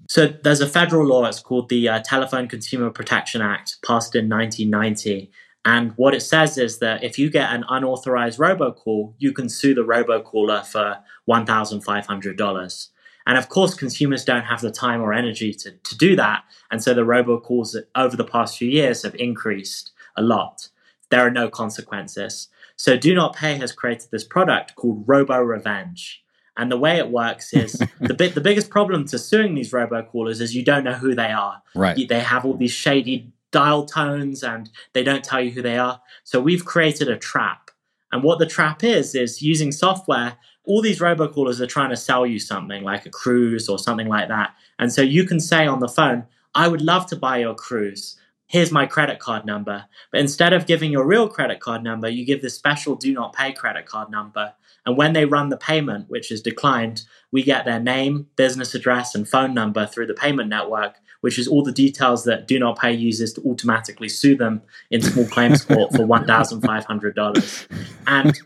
So 0.09 0.29
there's 0.29 0.61
a 0.61 0.69
federal 0.69 1.07
law. 1.07 1.25
It's 1.27 1.41
called 1.41 1.69
the 1.69 1.89
uh, 1.89 2.01
Telephone 2.03 2.49
Consumer 2.49 2.91
Protection 2.91 3.43
Act, 3.43 3.79
passed 3.85 4.15
in 4.15 4.29
1990. 4.29 5.31
And 5.65 5.93
what 5.97 6.15
it 6.15 6.21
says 6.21 6.59
is 6.59 6.79
that 6.79 7.05
if 7.05 7.19
you 7.19 7.31
get 7.31 7.53
an 7.53 7.65
unauthorized 7.69 8.39
robocall, 8.39 9.15
you 9.19 9.33
can 9.33 9.49
sue 9.49 9.75
the 9.75 9.83
robocaller 9.83 10.65
for 10.67 10.99
$1,500. 11.29 12.89
And 13.27 13.39
of 13.39 13.49
course, 13.49 13.75
consumers 13.75 14.25
don't 14.25 14.45
have 14.45 14.61
the 14.61 14.73
time 14.73 15.01
or 15.01 15.13
energy 15.13 15.53
to, 15.55 15.73
to 15.73 15.97
do 15.97 16.17
that. 16.17 16.45
And 16.71 16.83
so 16.83 16.95
the 16.95 17.03
robocalls 17.03 17.77
over 17.95 18.17
the 18.17 18.25
past 18.25 18.59
few 18.59 18.69
years 18.69 19.03
have 19.03 19.15
increased 19.17 19.93
a 20.17 20.23
lot. 20.23 20.69
There 21.13 21.27
are 21.27 21.31
no 21.31 21.51
consequences. 21.51 22.49
So 22.77 22.97
Do 22.97 23.15
Not 23.15 23.37
Pay 23.37 23.57
has 23.57 23.71
created 23.71 24.09
this 24.11 24.25
product 24.25 24.77
called 24.77 25.05
Robo 25.07 25.41
Revenge. 25.41 26.25
And 26.57 26.73
the 26.73 26.79
way 26.79 26.97
it 26.97 27.11
works 27.11 27.53
is 27.53 27.73
the 28.01 28.15
bit 28.15 28.35
the 28.35 28.41
biggest 28.41 28.71
problem 28.71 29.07
to 29.09 29.19
suing 29.19 29.55
these 29.55 29.73
robocallers 29.73 30.41
is 30.41 30.57
you 30.57 30.65
don't 30.65 30.85
know 30.85 30.95
who 30.95 31.15
they 31.15 31.31
are. 31.31 31.63
Right. 31.75 32.09
They 32.09 32.21
have 32.21 32.47
all 32.47 32.57
these 32.57 32.73
shady 32.73 33.31
dial 33.51 33.85
tones 33.85 34.43
and 34.43 34.71
they 34.95 35.03
don't 35.03 35.23
tell 35.23 35.43
you 35.43 35.51
who 35.51 35.61
they 35.61 35.77
are. 35.77 36.01
So 36.25 36.41
we've 36.41 36.65
created 36.65 37.11
a 37.11 37.19
trap. 37.19 37.71
And 38.11 38.23
what 38.23 38.39
the 38.39 38.47
trap 38.47 38.83
is 38.83 39.15
is 39.15 39.43
using 39.43 39.71
software, 39.71 40.39
all 40.65 40.81
these 40.81 41.01
robocallers 41.01 41.61
are 41.61 41.67
trying 41.67 41.91
to 41.91 41.97
sell 41.99 42.25
you 42.25 42.39
something 42.39 42.85
like 42.85 43.05
a 43.05 43.11
cruise 43.11 43.69
or 43.69 43.79
something 43.79 44.09
like 44.09 44.29
that. 44.29 44.55
And 44.79 44.91
so 44.91 45.03
you 45.03 45.27
can 45.27 45.41
say 45.41 45.67
on 45.67 45.81
the 45.81 45.89
phone, 45.89 46.25
I 46.55 46.69
would 46.69 46.81
love 46.81 47.05
to 47.09 47.17
buy 47.17 47.39
your 47.39 47.55
cruise 47.55 48.17
here's 48.53 48.71
my 48.71 48.85
credit 48.85 49.19
card 49.19 49.47
number. 49.47 49.87
But 50.11 50.21
instead 50.21 50.53
of 50.53 50.67
giving 50.67 50.93
your 50.93 51.07
real 51.07 51.27
credit 51.27 51.59
card 51.59 51.83
number, 51.83 52.07
you 52.09 52.27
give 52.27 52.43
this 52.43 52.55
special 52.55 52.95
do 52.95 53.13
not 53.13 53.33
pay 53.33 53.51
credit 53.51 53.87
card 53.87 54.11
number. 54.11 54.53
And 54.85 54.95
when 54.95 55.15
they 55.15 55.25
run 55.25 55.49
the 55.49 55.57
payment, 55.57 56.11
which 56.11 56.31
is 56.31 56.43
declined, 56.43 57.05
we 57.31 57.43
get 57.43 57.65
their 57.65 57.81
name, 57.81 58.27
business 58.37 58.75
address, 58.75 59.15
and 59.15 59.27
phone 59.27 59.55
number 59.55 59.87
through 59.87 60.07
the 60.07 60.15
payment 60.15 60.51
network, 60.51 60.97
which 61.23 61.39
is 61.39 61.49
all 61.49 61.63
the 61.63 61.73
details 61.73 62.25
that 62.25 62.47
Do 62.47 62.59
Not 62.59 62.79
Pay 62.79 62.93
uses 62.93 63.33
to 63.35 63.43
automatically 63.43 64.11
sue 64.11 64.37
them 64.37 64.61
in 64.91 65.01
small 65.01 65.27
claims 65.27 65.65
court 65.65 65.93
for 65.93 66.01
$1,500. 66.01 67.67
And 68.07 68.39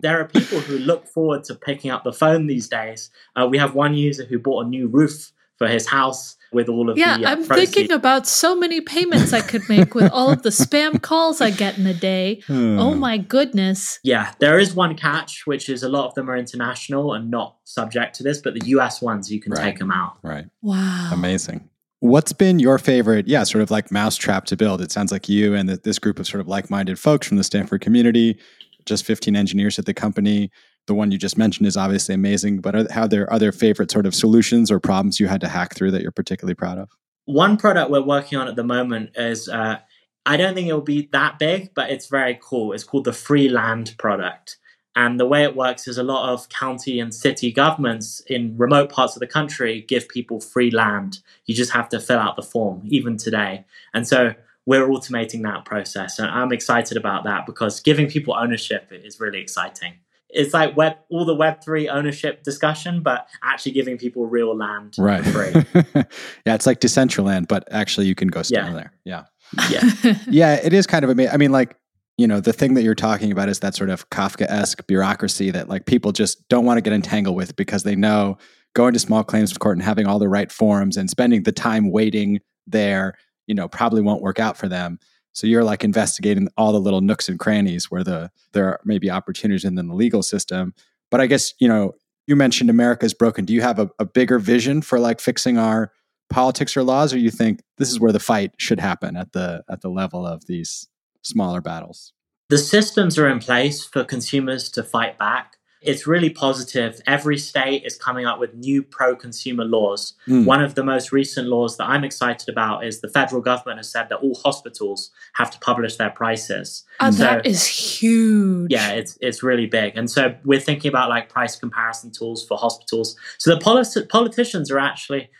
there 0.00 0.18
are 0.18 0.24
people 0.24 0.60
who 0.60 0.78
look 0.78 1.06
forward 1.06 1.44
to 1.44 1.54
picking 1.54 1.90
up 1.90 2.02
the 2.02 2.14
phone 2.14 2.46
these 2.46 2.68
days. 2.68 3.10
Uh, 3.36 3.46
we 3.46 3.58
have 3.58 3.74
one 3.74 3.92
user 3.92 4.24
who 4.24 4.38
bought 4.38 4.64
a 4.64 4.68
new 4.68 4.88
roof 4.88 5.32
for 5.58 5.68
his 5.68 5.88
house 5.88 6.37
with 6.52 6.68
all 6.68 6.90
of 6.90 6.96
yeah, 6.96 7.18
the 7.18 7.26
uh, 7.26 7.30
I'm 7.30 7.46
proceeds. 7.46 7.72
thinking 7.72 7.92
about 7.92 8.26
so 8.26 8.56
many 8.56 8.80
payments 8.80 9.32
I 9.32 9.40
could 9.40 9.68
make 9.68 9.94
with 9.94 10.10
all 10.12 10.30
of 10.30 10.42
the 10.42 10.48
spam 10.50 11.00
calls 11.02 11.40
I 11.40 11.50
get 11.50 11.78
in 11.78 11.86
a 11.86 11.94
day. 11.94 12.42
Hmm. 12.46 12.78
Oh 12.78 12.94
my 12.94 13.18
goodness. 13.18 13.98
Yeah, 14.02 14.32
there 14.38 14.58
is 14.58 14.74
one 14.74 14.96
catch, 14.96 15.46
which 15.46 15.68
is 15.68 15.82
a 15.82 15.88
lot 15.88 16.06
of 16.06 16.14
them 16.14 16.30
are 16.30 16.36
international 16.36 17.12
and 17.14 17.30
not 17.30 17.56
subject 17.64 18.16
to 18.16 18.22
this, 18.22 18.40
but 18.40 18.54
the 18.54 18.66
US 18.68 19.02
ones, 19.02 19.30
you 19.30 19.40
can 19.40 19.52
right. 19.52 19.62
take 19.62 19.78
them 19.78 19.90
out. 19.90 20.18
Right. 20.22 20.46
Wow. 20.62 21.10
Amazing. 21.12 21.68
What's 22.00 22.32
been 22.32 22.60
your 22.60 22.78
favorite, 22.78 23.26
yeah, 23.26 23.42
sort 23.42 23.62
of 23.62 23.70
like 23.70 23.90
mousetrap 23.90 24.44
to 24.46 24.56
build? 24.56 24.80
It 24.80 24.92
sounds 24.92 25.10
like 25.10 25.28
you 25.28 25.54
and 25.54 25.68
this 25.68 25.98
group 25.98 26.18
of 26.18 26.26
sort 26.26 26.40
of 26.40 26.48
like 26.48 26.70
minded 26.70 26.98
folks 26.98 27.26
from 27.26 27.36
the 27.36 27.44
Stanford 27.44 27.80
community, 27.80 28.38
just 28.86 29.04
15 29.04 29.34
engineers 29.34 29.78
at 29.78 29.86
the 29.86 29.94
company 29.94 30.50
the 30.88 30.94
one 30.94 31.12
you 31.12 31.18
just 31.18 31.38
mentioned 31.38 31.68
is 31.68 31.76
obviously 31.76 32.14
amazing, 32.14 32.60
but 32.60 32.74
are, 32.74 32.86
are 33.30 33.38
there 33.38 33.52
favorite 33.52 33.92
sort 33.92 34.06
of 34.06 34.14
solutions 34.14 34.72
or 34.72 34.80
problems 34.80 35.20
you 35.20 35.28
had 35.28 35.40
to 35.42 35.48
hack 35.48 35.76
through 35.76 35.92
that 35.92 36.02
you're 36.02 36.10
particularly 36.10 36.54
proud 36.54 36.78
of? 36.78 36.90
One 37.26 37.56
product 37.56 37.90
we're 37.90 38.02
working 38.02 38.38
on 38.38 38.48
at 38.48 38.56
the 38.56 38.64
moment 38.64 39.10
is 39.14 39.48
uh, 39.48 39.78
I 40.26 40.36
don't 40.36 40.54
think 40.54 40.66
it'll 40.66 40.80
be 40.80 41.08
that 41.12 41.38
big, 41.38 41.74
but 41.74 41.90
it's 41.90 42.08
very 42.08 42.38
cool. 42.42 42.72
It's 42.72 42.84
called 42.84 43.04
the 43.04 43.12
Free 43.12 43.48
Land 43.48 43.94
product. 43.98 44.56
And 44.96 45.20
the 45.20 45.26
way 45.26 45.44
it 45.44 45.54
works 45.54 45.86
is 45.86 45.96
a 45.96 46.02
lot 46.02 46.32
of 46.32 46.48
county 46.48 46.98
and 46.98 47.14
city 47.14 47.52
governments 47.52 48.20
in 48.26 48.56
remote 48.56 48.90
parts 48.90 49.14
of 49.14 49.20
the 49.20 49.28
country 49.28 49.82
give 49.82 50.08
people 50.08 50.40
free 50.40 50.72
land. 50.72 51.20
You 51.44 51.54
just 51.54 51.70
have 51.70 51.88
to 51.90 52.00
fill 52.00 52.18
out 52.18 52.34
the 52.34 52.42
form, 52.42 52.82
even 52.86 53.16
today. 53.16 53.64
And 53.94 54.08
so 54.08 54.34
we're 54.66 54.88
automating 54.88 55.42
that 55.44 55.64
process. 55.64 56.18
And 56.18 56.28
I'm 56.28 56.52
excited 56.52 56.96
about 56.96 57.22
that 57.24 57.46
because 57.46 57.78
giving 57.78 58.08
people 58.08 58.34
ownership 58.34 58.88
is 58.90 59.20
really 59.20 59.40
exciting 59.40 59.94
it's 60.30 60.52
like 60.52 60.76
web 60.76 60.96
all 61.10 61.24
the 61.24 61.34
web 61.34 61.62
3 61.62 61.88
ownership 61.88 62.42
discussion 62.42 63.02
but 63.02 63.28
actually 63.42 63.72
giving 63.72 63.96
people 63.96 64.26
real 64.26 64.56
land 64.56 64.94
right. 64.98 65.24
free. 65.24 65.64
Yeah 66.46 66.54
it's 66.54 66.66
like 66.66 66.80
decentraland 66.80 67.48
but 67.48 67.66
actually 67.70 68.06
you 68.06 68.14
can 68.14 68.28
go 68.28 68.42
stand 68.42 68.68
yeah. 68.68 68.74
there. 68.74 68.92
Yeah. 69.04 69.24
Yeah. 69.70 70.14
Yeah 70.28 70.54
it 70.54 70.72
is 70.72 70.86
kind 70.86 71.04
of 71.04 71.10
amazing 71.10 71.32
i 71.32 71.36
mean 71.36 71.52
like 71.52 71.76
you 72.18 72.26
know 72.26 72.40
the 72.40 72.52
thing 72.52 72.74
that 72.74 72.82
you're 72.82 72.94
talking 72.94 73.32
about 73.32 73.48
is 73.48 73.60
that 73.60 73.74
sort 73.74 73.90
of 73.90 74.08
kafka-esque 74.10 74.86
bureaucracy 74.86 75.50
that 75.50 75.68
like 75.68 75.86
people 75.86 76.12
just 76.12 76.46
don't 76.48 76.64
want 76.64 76.76
to 76.76 76.82
get 76.82 76.92
entangled 76.92 77.36
with 77.36 77.56
because 77.56 77.84
they 77.84 77.96
know 77.96 78.36
going 78.74 78.92
to 78.92 78.98
small 78.98 79.24
claims 79.24 79.56
court 79.56 79.76
and 79.76 79.84
having 79.84 80.06
all 80.06 80.18
the 80.18 80.28
right 80.28 80.52
forms 80.52 80.96
and 80.96 81.08
spending 81.08 81.44
the 81.44 81.52
time 81.52 81.90
waiting 81.90 82.40
there 82.66 83.14
you 83.46 83.54
know 83.54 83.68
probably 83.68 84.02
won't 84.02 84.20
work 84.20 84.38
out 84.38 84.56
for 84.56 84.68
them 84.68 84.98
so 85.38 85.46
you're 85.46 85.62
like 85.62 85.84
investigating 85.84 86.48
all 86.56 86.72
the 86.72 86.80
little 86.80 87.00
nooks 87.00 87.28
and 87.28 87.38
crannies 87.38 87.92
where 87.92 88.02
the 88.02 88.28
there 88.54 88.66
are 88.66 88.80
maybe 88.84 89.08
opportunities 89.08 89.64
in 89.64 89.76
the 89.76 89.84
legal 89.84 90.20
system. 90.20 90.74
But 91.12 91.20
I 91.20 91.26
guess, 91.26 91.54
you 91.60 91.68
know, 91.68 91.94
you 92.26 92.34
mentioned 92.34 92.70
America's 92.70 93.14
broken. 93.14 93.44
Do 93.44 93.52
you 93.52 93.62
have 93.62 93.78
a, 93.78 93.88
a 94.00 94.04
bigger 94.04 94.40
vision 94.40 94.82
for 94.82 94.98
like 94.98 95.20
fixing 95.20 95.56
our 95.56 95.92
politics 96.28 96.76
or 96.76 96.82
laws, 96.82 97.14
or 97.14 97.18
you 97.18 97.30
think 97.30 97.62
this 97.76 97.88
is 97.88 98.00
where 98.00 98.10
the 98.10 98.18
fight 98.18 98.50
should 98.58 98.80
happen 98.80 99.16
at 99.16 99.30
the 99.30 99.62
at 99.70 99.80
the 99.80 99.88
level 99.88 100.26
of 100.26 100.46
these 100.46 100.88
smaller 101.22 101.60
battles? 101.60 102.12
The 102.48 102.58
systems 102.58 103.16
are 103.16 103.28
in 103.28 103.38
place 103.38 103.84
for 103.84 104.02
consumers 104.02 104.68
to 104.70 104.82
fight 104.82 105.18
back. 105.18 105.57
It's 105.80 106.06
really 106.06 106.30
positive. 106.30 107.00
Every 107.06 107.38
state 107.38 107.84
is 107.84 107.96
coming 107.96 108.26
up 108.26 108.40
with 108.40 108.54
new 108.54 108.82
pro 108.82 109.14
consumer 109.14 109.64
laws. 109.64 110.14
Mm. 110.26 110.44
One 110.44 110.62
of 110.62 110.74
the 110.74 110.82
most 110.82 111.12
recent 111.12 111.48
laws 111.48 111.76
that 111.76 111.88
I'm 111.88 112.04
excited 112.04 112.48
about 112.48 112.84
is 112.84 113.00
the 113.00 113.08
federal 113.08 113.40
government 113.40 113.78
has 113.78 113.90
said 113.90 114.08
that 114.08 114.16
all 114.16 114.34
hospitals 114.34 115.10
have 115.34 115.50
to 115.52 115.58
publish 115.60 115.96
their 115.96 116.10
prices. 116.10 116.84
And 117.00 117.14
so, 117.14 117.22
that 117.22 117.46
is 117.46 117.66
huge. 117.66 118.72
Yeah, 118.72 118.90
it's 118.90 119.16
it's 119.20 119.42
really 119.42 119.66
big. 119.66 119.96
And 119.96 120.10
so 120.10 120.34
we're 120.44 120.60
thinking 120.60 120.88
about 120.88 121.08
like 121.08 121.28
price 121.28 121.56
comparison 121.56 122.10
tools 122.10 122.46
for 122.46 122.58
hospitals. 122.58 123.16
So 123.38 123.54
the 123.54 123.60
politi- 123.60 124.08
politicians 124.08 124.70
are 124.70 124.78
actually 124.78 125.30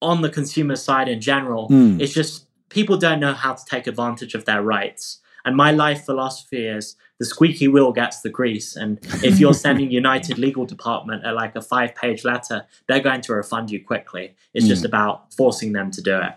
on 0.00 0.22
the 0.22 0.30
consumer 0.30 0.76
side 0.76 1.08
in 1.08 1.20
general. 1.20 1.68
Mm. 1.68 2.00
It's 2.00 2.12
just 2.12 2.46
people 2.68 2.96
don't 2.96 3.20
know 3.20 3.34
how 3.34 3.54
to 3.54 3.64
take 3.64 3.86
advantage 3.86 4.34
of 4.34 4.44
their 4.44 4.62
rights. 4.62 5.20
And 5.44 5.56
my 5.56 5.72
life 5.72 6.04
philosophy 6.04 6.66
is 6.66 6.96
the 7.22 7.26
squeaky 7.26 7.68
wheel 7.68 7.92
gets 7.92 8.22
the 8.22 8.28
grease. 8.28 8.74
And 8.74 8.98
if 9.22 9.38
you're 9.38 9.54
sending 9.54 9.90
United 10.02 10.38
Legal 10.38 10.66
Department 10.66 11.24
a, 11.24 11.32
like 11.32 11.54
a 11.54 11.62
five 11.62 11.94
page 11.94 12.24
letter, 12.24 12.66
they're 12.88 12.98
going 12.98 13.20
to 13.20 13.34
refund 13.34 13.70
you 13.70 13.80
quickly. 13.80 14.34
It's 14.54 14.66
mm. 14.66 14.70
just 14.70 14.84
about 14.84 15.32
forcing 15.32 15.72
them 15.72 15.92
to 15.92 16.02
do 16.02 16.16
it. 16.16 16.32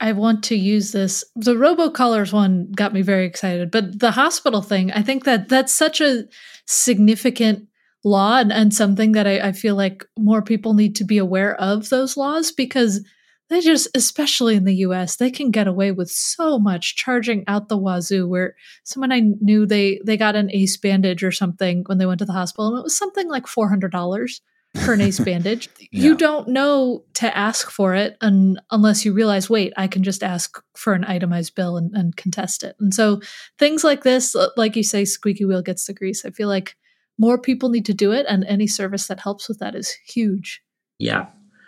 I 0.00 0.10
want 0.10 0.42
to 0.44 0.56
use 0.56 0.90
this. 0.90 1.22
The 1.36 1.54
robocallers 1.54 2.32
one 2.32 2.72
got 2.72 2.92
me 2.92 3.00
very 3.00 3.26
excited, 3.26 3.70
but 3.70 4.00
the 4.00 4.10
hospital 4.10 4.60
thing, 4.60 4.90
I 4.90 5.02
think 5.02 5.22
that 5.22 5.48
that's 5.48 5.72
such 5.72 6.00
a 6.00 6.24
significant 6.66 7.68
law 8.02 8.38
and, 8.38 8.52
and 8.52 8.74
something 8.74 9.12
that 9.12 9.28
I, 9.28 9.38
I 9.38 9.52
feel 9.52 9.76
like 9.76 10.04
more 10.18 10.42
people 10.42 10.74
need 10.74 10.96
to 10.96 11.04
be 11.04 11.18
aware 11.18 11.54
of 11.60 11.90
those 11.90 12.16
laws 12.16 12.50
because 12.50 13.06
they 13.50 13.60
just, 13.60 13.88
especially 13.94 14.56
in 14.56 14.64
the 14.64 14.76
US, 14.76 15.16
they 15.16 15.30
can 15.30 15.50
get 15.50 15.66
away 15.66 15.92
with 15.92 16.10
so 16.10 16.58
much 16.58 16.96
charging 16.96 17.44
out 17.46 17.68
the 17.68 17.76
wazoo. 17.78 18.26
Where 18.26 18.54
someone 18.84 19.12
I 19.12 19.20
knew 19.20 19.66
they 19.66 20.00
they 20.04 20.16
got 20.16 20.36
an 20.36 20.50
ace 20.52 20.76
bandage 20.76 21.22
or 21.22 21.32
something 21.32 21.84
when 21.86 21.98
they 21.98 22.06
went 22.06 22.20
to 22.20 22.24
the 22.24 22.32
hospital, 22.32 22.68
and 22.68 22.78
it 22.78 22.84
was 22.84 22.96
something 22.96 23.28
like 23.28 23.46
four 23.46 23.68
hundred 23.68 23.92
dollars 23.92 24.40
for 24.84 24.92
an 24.94 25.00
ace 25.00 25.20
bandage. 25.24 25.68
yeah. 25.78 25.86
You 26.02 26.16
don't 26.16 26.48
know 26.48 27.04
to 27.14 27.36
ask 27.36 27.70
for 27.70 27.94
it 27.94 28.16
un- 28.20 28.60
unless 28.70 29.04
you 29.04 29.12
realize, 29.12 29.48
wait, 29.48 29.72
I 29.76 29.86
can 29.86 30.02
just 30.02 30.22
ask 30.22 30.60
for 30.76 30.94
an 30.94 31.04
itemized 31.04 31.54
bill 31.54 31.76
and, 31.76 31.94
and 31.94 32.16
contest 32.16 32.64
it. 32.64 32.76
And 32.80 32.92
so 32.92 33.20
things 33.58 33.84
like 33.84 34.02
this, 34.02 34.34
uh, 34.34 34.48
like 34.56 34.74
you 34.74 34.82
say, 34.82 35.04
squeaky 35.04 35.44
wheel 35.44 35.62
gets 35.62 35.86
the 35.86 35.94
grease. 35.94 36.24
I 36.24 36.30
feel 36.30 36.48
like 36.48 36.76
more 37.18 37.38
people 37.38 37.68
need 37.68 37.86
to 37.86 37.94
do 37.94 38.10
it, 38.12 38.26
and 38.28 38.44
any 38.44 38.66
service 38.66 39.06
that 39.06 39.20
helps 39.20 39.48
with 39.48 39.58
that 39.60 39.74
is 39.74 39.94
huge. 40.06 40.62
Yeah, 40.98 41.26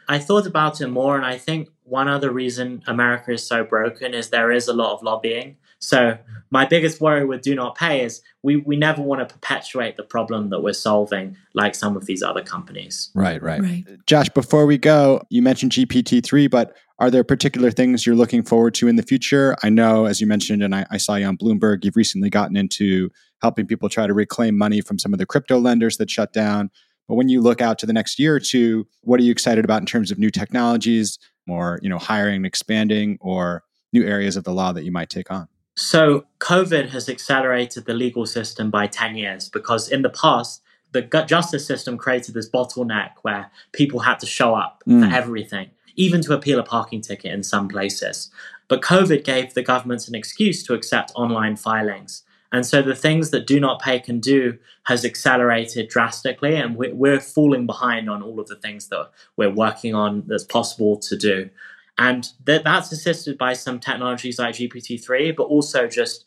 I 0.09 0.19
thought 0.19 0.47
about 0.47 0.81
it 0.81 0.89
more, 0.89 1.17
and 1.17 1.25
I 1.25 1.39
think 1.39 1.69
one 1.83 2.09
other 2.09 2.31
reason 2.31 2.83
America 2.87 3.33
is 3.33 3.47
so 3.47 3.65
broken 3.65 4.15
is 4.15 4.31
there 4.31 4.51
is 4.51 4.69
a 4.69 4.73
lot 4.73 4.95
of 4.95 5.03
lobbying. 5.03 5.57
So 5.79 6.19
my 6.51 6.65
biggest 6.65 7.01
worry 7.01 7.25
with 7.25 7.43
do 7.43 7.55
not 7.55 7.77
pay 7.77 8.03
is 8.03 8.23
we, 8.43 8.57
we 8.57 8.77
never 8.77 9.03
want 9.03 9.27
to 9.27 9.33
perpetuate 9.33 9.97
the 9.97 10.03
problem 10.03 10.51
that 10.51 10.61
we're 10.61 10.73
solving 10.73 11.37
like 11.55 11.75
some 11.75 11.97
of 11.97 12.07
these 12.07 12.23
other 12.23 12.43
companies. 12.43 13.11
Right, 13.15 13.43
right. 13.43 13.61
right. 13.61 13.85
Josh, 14.07 14.29
before 14.31 14.67
we 14.67 14.79
go, 14.79 15.23
you 15.29 15.43
mentioned 15.43 15.73
GPT-3, 15.73 16.51
but 16.51 16.77
are 16.99 17.11
there 17.11 17.25
particular 17.25 17.71
things 17.71 18.07
you're 18.07 18.17
looking 18.17 18.43
forward 18.43 18.75
to 18.75 18.89
in 18.89 18.97
the 18.97 19.03
future? 19.03 19.55
I 19.63 19.69
know, 19.69 20.07
as 20.07 20.21
you 20.21 20.27
mentioned, 20.27 20.63
and 20.63 20.75
I, 20.75 20.87
I 20.91 20.97
saw 20.97 21.17
you 21.17 21.27
on 21.27 21.37
Bloomberg, 21.37 21.85
you've 21.85 21.97
recently 21.97 22.31
gotten 22.31 22.57
into 22.57 23.11
helping 23.43 23.67
people 23.67 23.89
try 23.89 24.07
to 24.07 24.15
reclaim 24.15 24.57
money 24.57 24.81
from 24.81 24.99
some 24.99 25.13
of 25.13 25.19
the 25.19 25.27
crypto 25.27 25.59
lenders 25.59 25.99
that 25.99 26.11
shut 26.11 26.33
down. 26.33 26.71
But 27.09 27.15
when 27.15 27.29
you 27.29 27.41
look 27.41 27.61
out 27.61 27.79
to 27.81 27.87
the 27.87 27.93
next 27.93 28.19
year 28.19 28.35
or 28.35 28.41
two, 28.41 28.87
what 29.03 29.21
are 29.21 29.23
you 29.23 29.31
excited 29.31 29.65
about 29.65 29.81
in 29.81 29.87
terms 29.87 30.11
of 30.11 30.19
new 30.19 30.31
technologies, 30.31 31.19
more, 31.47 31.79
you 31.83 31.89
know, 31.89 31.99
hiring 31.99 32.37
and 32.37 32.47
expanding 32.47 33.19
or 33.21 33.63
new 33.93 34.05
areas 34.05 34.37
of 34.37 34.45
the 34.45 34.53
law 34.53 34.73
that 34.73 34.85
you 34.85 34.93
might 34.93 35.09
take 35.09 35.31
on? 35.31 35.49
So, 35.79 36.25
COVID 36.41 36.89
has 36.89 37.09
accelerated 37.09 37.85
the 37.85 37.93
legal 37.93 38.25
system 38.25 38.71
by 38.71 38.87
10 38.87 39.15
years 39.17 39.51
because 39.51 39.91
in 39.91 40.03
the 40.03 40.11
past, 40.11 40.63
the 40.93 41.03
justice 41.27 41.67
system 41.67 41.99
created 41.99 42.35
this 42.35 42.49
bottleneck 42.49 43.11
where 43.23 43.51
people 43.73 44.01
had 44.01 44.19
to 44.21 44.27
show 44.27 44.55
up 44.55 44.83
mm. 44.89 45.01
for 45.01 45.15
everything, 45.15 45.71
even 45.95 46.23
to 46.23 46.33
appeal 46.33 46.59
a 46.59 46.63
parking 46.63 47.03
ticket 47.03 47.33
in 47.33 47.43
some 47.43 47.69
places. 47.69 48.31
But 48.69 48.81
COVID 48.81 49.23
gave 49.25 49.55
the 49.55 49.63
governments 49.63 50.09
an 50.09 50.15
excuse 50.15 50.63
to 50.65 50.75
accept 50.75 51.13
online 51.15 51.57
filings. 51.57 52.23
And 52.53 52.65
so 52.65 52.81
the 52.83 52.95
things 52.95 53.31
that 53.31 53.47
Do 53.47 53.59
Not 53.59 53.81
Pay 53.81 54.01
can 54.01 54.21
do 54.21 54.59
has 54.85 55.05
accelerated 55.05 55.89
drastically, 55.89 56.55
and 56.55 56.77
we're 56.77 57.21
falling 57.21 57.67
behind 57.67 58.09
on 58.09 58.23
all 58.23 58.39
of 58.39 58.47
the 58.47 58.57
things 58.57 58.89
that 58.89 59.11
we're 59.37 59.51
working 59.51 59.95
on 59.95 60.25
that's 60.27 60.45
possible 60.45 60.97
to 60.99 61.17
do. 61.17 61.51
And 61.99 62.31
that's 62.45 62.93
assisted 62.93 63.39
by 63.39 63.55
some 63.55 63.81
technologies 63.81 64.39
like 64.39 64.55
GPT-3, 64.55 65.35
but 65.35 65.45
also 65.45 65.89
just 65.89 66.25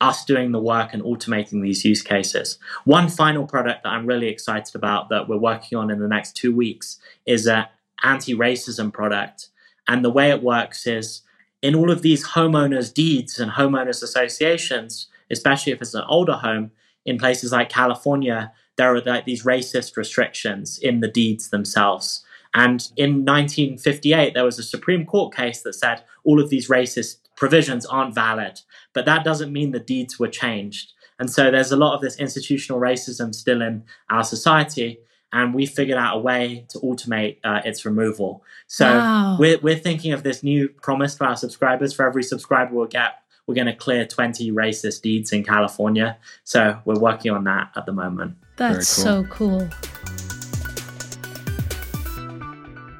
us 0.00 0.24
doing 0.24 0.50
the 0.50 0.60
work 0.60 0.92
and 0.92 1.02
automating 1.02 1.62
these 1.62 1.84
use 1.84 2.02
cases. 2.02 2.58
One 2.84 3.08
final 3.08 3.46
product 3.46 3.84
that 3.84 3.90
I'm 3.90 4.04
really 4.04 4.26
excited 4.26 4.74
about 4.74 5.10
that 5.10 5.28
we're 5.28 5.36
working 5.36 5.78
on 5.78 5.90
in 5.90 6.00
the 6.00 6.08
next 6.08 6.34
two 6.36 6.54
weeks 6.54 6.98
is 7.24 7.46
an 7.46 7.66
anti-racism 8.02 8.92
product. 8.92 9.48
And 9.86 10.04
the 10.04 10.10
way 10.10 10.30
it 10.30 10.42
works 10.42 10.88
is 10.88 11.22
in 11.62 11.76
all 11.76 11.92
of 11.92 12.02
these 12.02 12.26
homeowners' 12.30 12.92
deeds 12.92 13.38
and 13.38 13.52
homeowners 13.52 14.02
associations, 14.02 15.06
especially 15.32 15.72
if 15.72 15.80
it's 15.80 15.94
an 15.94 16.04
older 16.08 16.34
home, 16.34 16.70
in 17.04 17.18
places 17.18 17.52
like 17.52 17.68
California, 17.68 18.52
there 18.76 18.94
are 18.94 19.00
like 19.00 19.24
these 19.24 19.44
racist 19.44 19.96
restrictions 19.96 20.78
in 20.78 21.00
the 21.00 21.08
deeds 21.08 21.50
themselves. 21.50 22.24
And 22.54 22.88
in 22.96 23.24
1958, 23.24 24.34
there 24.34 24.44
was 24.44 24.58
a 24.58 24.62
Supreme 24.62 25.06
Court 25.06 25.34
case 25.34 25.62
that 25.62 25.74
said 25.74 26.04
all 26.24 26.40
of 26.40 26.50
these 26.50 26.68
racist 26.68 27.16
provisions 27.36 27.86
aren't 27.86 28.14
valid, 28.14 28.60
but 28.92 29.06
that 29.06 29.24
doesn't 29.24 29.52
mean 29.52 29.72
the 29.72 29.80
deeds 29.80 30.18
were 30.18 30.28
changed. 30.28 30.92
And 31.18 31.30
so 31.30 31.50
there's 31.50 31.72
a 31.72 31.76
lot 31.76 31.94
of 31.94 32.00
this 32.00 32.18
institutional 32.18 32.80
racism 32.80 33.34
still 33.34 33.62
in 33.62 33.84
our 34.10 34.24
society. 34.24 34.98
And 35.32 35.54
we 35.54 35.64
figured 35.64 35.96
out 35.96 36.16
a 36.16 36.20
way 36.20 36.66
to 36.70 36.78
automate 36.80 37.38
uh, 37.42 37.62
its 37.64 37.86
removal. 37.86 38.44
So 38.66 38.86
wow. 38.86 39.36
we're, 39.38 39.58
we're 39.60 39.78
thinking 39.78 40.12
of 40.12 40.24
this 40.24 40.42
new 40.42 40.68
promise 40.68 41.14
to 41.16 41.24
our 41.24 41.36
subscribers. 41.36 41.94
For 41.94 42.06
every 42.06 42.22
subscriber 42.22 42.74
we'll 42.74 42.86
get, 42.86 43.21
we're 43.46 43.54
going 43.54 43.66
to 43.66 43.74
clear 43.74 44.06
20 44.06 44.52
racist 44.52 45.02
deeds 45.02 45.32
in 45.32 45.44
California. 45.44 46.16
So 46.44 46.78
we're 46.84 46.98
working 46.98 47.32
on 47.32 47.44
that 47.44 47.72
at 47.76 47.86
the 47.86 47.92
moment. 47.92 48.36
That's 48.56 48.94
cool. 48.94 49.04
so 49.04 49.24
cool. 49.24 49.68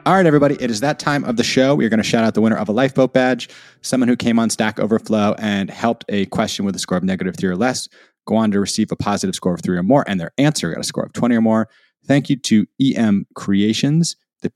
All 0.05 0.14
right, 0.14 0.26
everybody, 0.26 0.57
it 0.61 0.68
is 0.68 0.81
that 0.81 0.98
time 0.98 1.22
of 1.22 1.37
the 1.37 1.44
show. 1.44 1.76
We 1.76 1.87
are 1.87 1.88
going 1.88 1.98
to 1.98 2.05
shout 2.05 2.24
out 2.24 2.35
the 2.35 2.40
winner 2.40 2.57
of 2.57 2.68
a 2.68 2.72
lifeboat 2.72 3.12
badge, 3.12 3.48
someone 3.83 4.09
who 4.09 4.16
came 4.16 4.40
on 4.40 4.50
Stack 4.50 4.81
Overflow 4.81 5.37
and 5.38 5.70
helped 5.70 6.05
a 6.09 6.26
question 6.26 6.64
with 6.64 6.74
a 6.74 6.81
score 6.81 6.98
of 6.98 7.05
negative 7.05 7.37
three 7.37 7.48
or 7.48 7.57
less 7.57 7.88
go 8.26 8.37
on 8.37 8.50
to 8.52 8.61
receive 8.61 8.90
a 8.92 8.96
positive 8.96 9.35
score 9.35 9.55
of 9.55 9.61
three 9.62 9.76
or 9.76 9.83
more, 9.83 10.05
and 10.07 10.20
their 10.20 10.33
answer 10.38 10.70
got 10.70 10.81
a 10.81 10.85
score 10.85 11.05
of 11.05 11.12
20 11.12 11.35
or 11.37 11.40
more. 11.40 11.68
Thank 12.07 12.31
you 12.31 12.37
to 12.37 12.66
EM 12.81 13.26
Creations. 13.35 14.16
The 14.42 14.50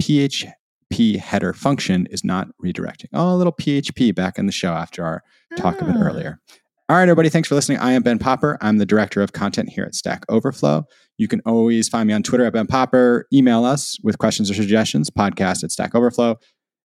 PHP 0.93 1.19
header 1.19 1.53
function 1.53 2.07
is 2.11 2.25
not 2.25 2.49
redirecting. 2.65 3.07
Oh, 3.13 3.35
a 3.35 3.37
little 3.37 3.53
PHP 3.53 4.15
back 4.15 4.39
in 4.39 4.47
the 4.47 4.53
show 4.53 4.73
after 4.73 5.05
our 5.05 5.23
talk 5.57 5.81
of 5.81 5.89
it 5.89 5.97
ah. 5.97 6.03
earlier. 6.03 6.41
All 6.89 6.97
right, 6.97 7.03
everybody, 7.03 7.29
thanks 7.29 7.49
for 7.49 7.57
listening. 7.57 7.79
I 7.79 7.93
am 7.93 8.03
Ben 8.03 8.19
Popper. 8.19 8.59
I'm 8.61 8.79
the 8.79 8.87
director 8.87 9.21
of 9.21 9.33
content 9.33 9.71
here 9.71 9.85
at 9.85 9.97
Stack 9.97 10.25
Overflow. 10.29 10.87
You 11.19 11.27
can 11.27 11.41
always 11.45 11.89
find 11.89 12.07
me 12.07 12.15
on 12.15 12.23
Twitter 12.23 12.45
at 12.45 12.53
Ben 12.53 12.69
Popper. 12.69 13.27
Email 13.33 13.65
us 13.65 13.99
with 14.05 14.19
questions 14.19 14.51
or 14.51 14.55
suggestions, 14.55 15.11
podcast 15.11 15.65
at 15.65 15.73
Stack 15.73 15.97
Overflow. 15.97 16.37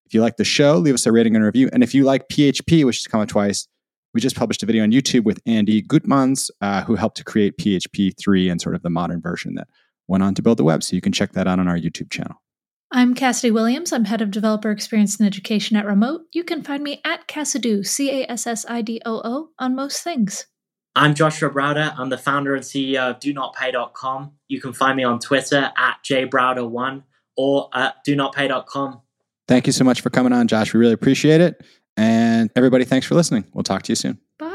If 0.06 0.14
you 0.14 0.22
like 0.22 0.38
the 0.38 0.44
show, 0.44 0.78
leave 0.78 0.94
us 0.94 1.04
a 1.04 1.12
rating 1.12 1.36
and 1.36 1.44
review. 1.44 1.68
And 1.72 1.82
if 1.82 1.94
you 1.94 2.04
like 2.04 2.28
PHP, 2.28 2.84
which 2.86 2.96
has 2.98 3.06
come 3.06 3.20
out 3.20 3.28
twice, 3.28 3.68
we 4.14 4.20
just 4.20 4.36
published 4.36 4.62
a 4.62 4.66
video 4.66 4.82
on 4.82 4.90
YouTube 4.90 5.24
with 5.24 5.38
Andy 5.46 5.82
Gutmans, 5.82 6.50
uh, 6.62 6.82
who 6.82 6.96
helped 6.96 7.18
to 7.18 7.24
create 7.24 7.58
PHP 7.58 8.14
3 8.18 8.48
and 8.48 8.60
sort 8.60 8.74
of 8.74 8.82
the 8.82 8.90
modern 8.90 9.20
version 9.20 9.54
that 9.56 9.68
went 10.08 10.22
on 10.22 10.34
to 10.34 10.42
build 10.42 10.56
the 10.56 10.64
web. 10.64 10.82
So 10.82 10.96
you 10.96 11.02
can 11.02 11.12
check 11.12 11.32
that 11.32 11.46
out 11.46 11.60
on 11.60 11.68
our 11.68 11.76
YouTube 11.76 12.10
channel. 12.10 12.36
I'm 12.92 13.14
Cassidy 13.14 13.52
Williams. 13.52 13.92
I'm 13.92 14.06
head 14.06 14.20
of 14.20 14.32
developer 14.32 14.72
experience 14.72 15.16
and 15.16 15.26
education 15.26 15.76
at 15.76 15.86
Remote. 15.86 16.22
You 16.32 16.42
can 16.42 16.60
find 16.62 16.82
me 16.82 17.00
at 17.04 17.28
Cassidoo, 17.28 17.86
C 17.86 18.10
A 18.10 18.28
S 18.28 18.48
S 18.48 18.66
I 18.68 18.82
D 18.82 19.00
O 19.06 19.20
O, 19.24 19.50
on 19.60 19.76
most 19.76 20.02
things. 20.02 20.46
I'm 20.96 21.14
Joshua 21.14 21.50
Browder. 21.50 21.94
I'm 21.96 22.08
the 22.08 22.18
founder 22.18 22.56
and 22.56 22.64
CEO 22.64 23.10
of 23.10 23.20
DoNotPay.com. 23.20 24.32
You 24.48 24.60
can 24.60 24.72
find 24.72 24.96
me 24.96 25.04
on 25.04 25.20
Twitter 25.20 25.70
at 25.76 25.98
jbrowder1 26.04 27.04
or 27.36 27.70
at 27.72 28.04
DoNotPay.com. 28.04 29.00
Thank 29.46 29.68
you 29.68 29.72
so 29.72 29.84
much 29.84 30.00
for 30.00 30.10
coming 30.10 30.32
on, 30.32 30.48
Josh. 30.48 30.74
We 30.74 30.80
really 30.80 30.92
appreciate 30.92 31.40
it. 31.40 31.64
And 31.96 32.50
everybody, 32.56 32.84
thanks 32.84 33.06
for 33.06 33.14
listening. 33.14 33.44
We'll 33.52 33.62
talk 33.62 33.82
to 33.84 33.92
you 33.92 33.96
soon. 33.96 34.18
Bye. 34.36 34.49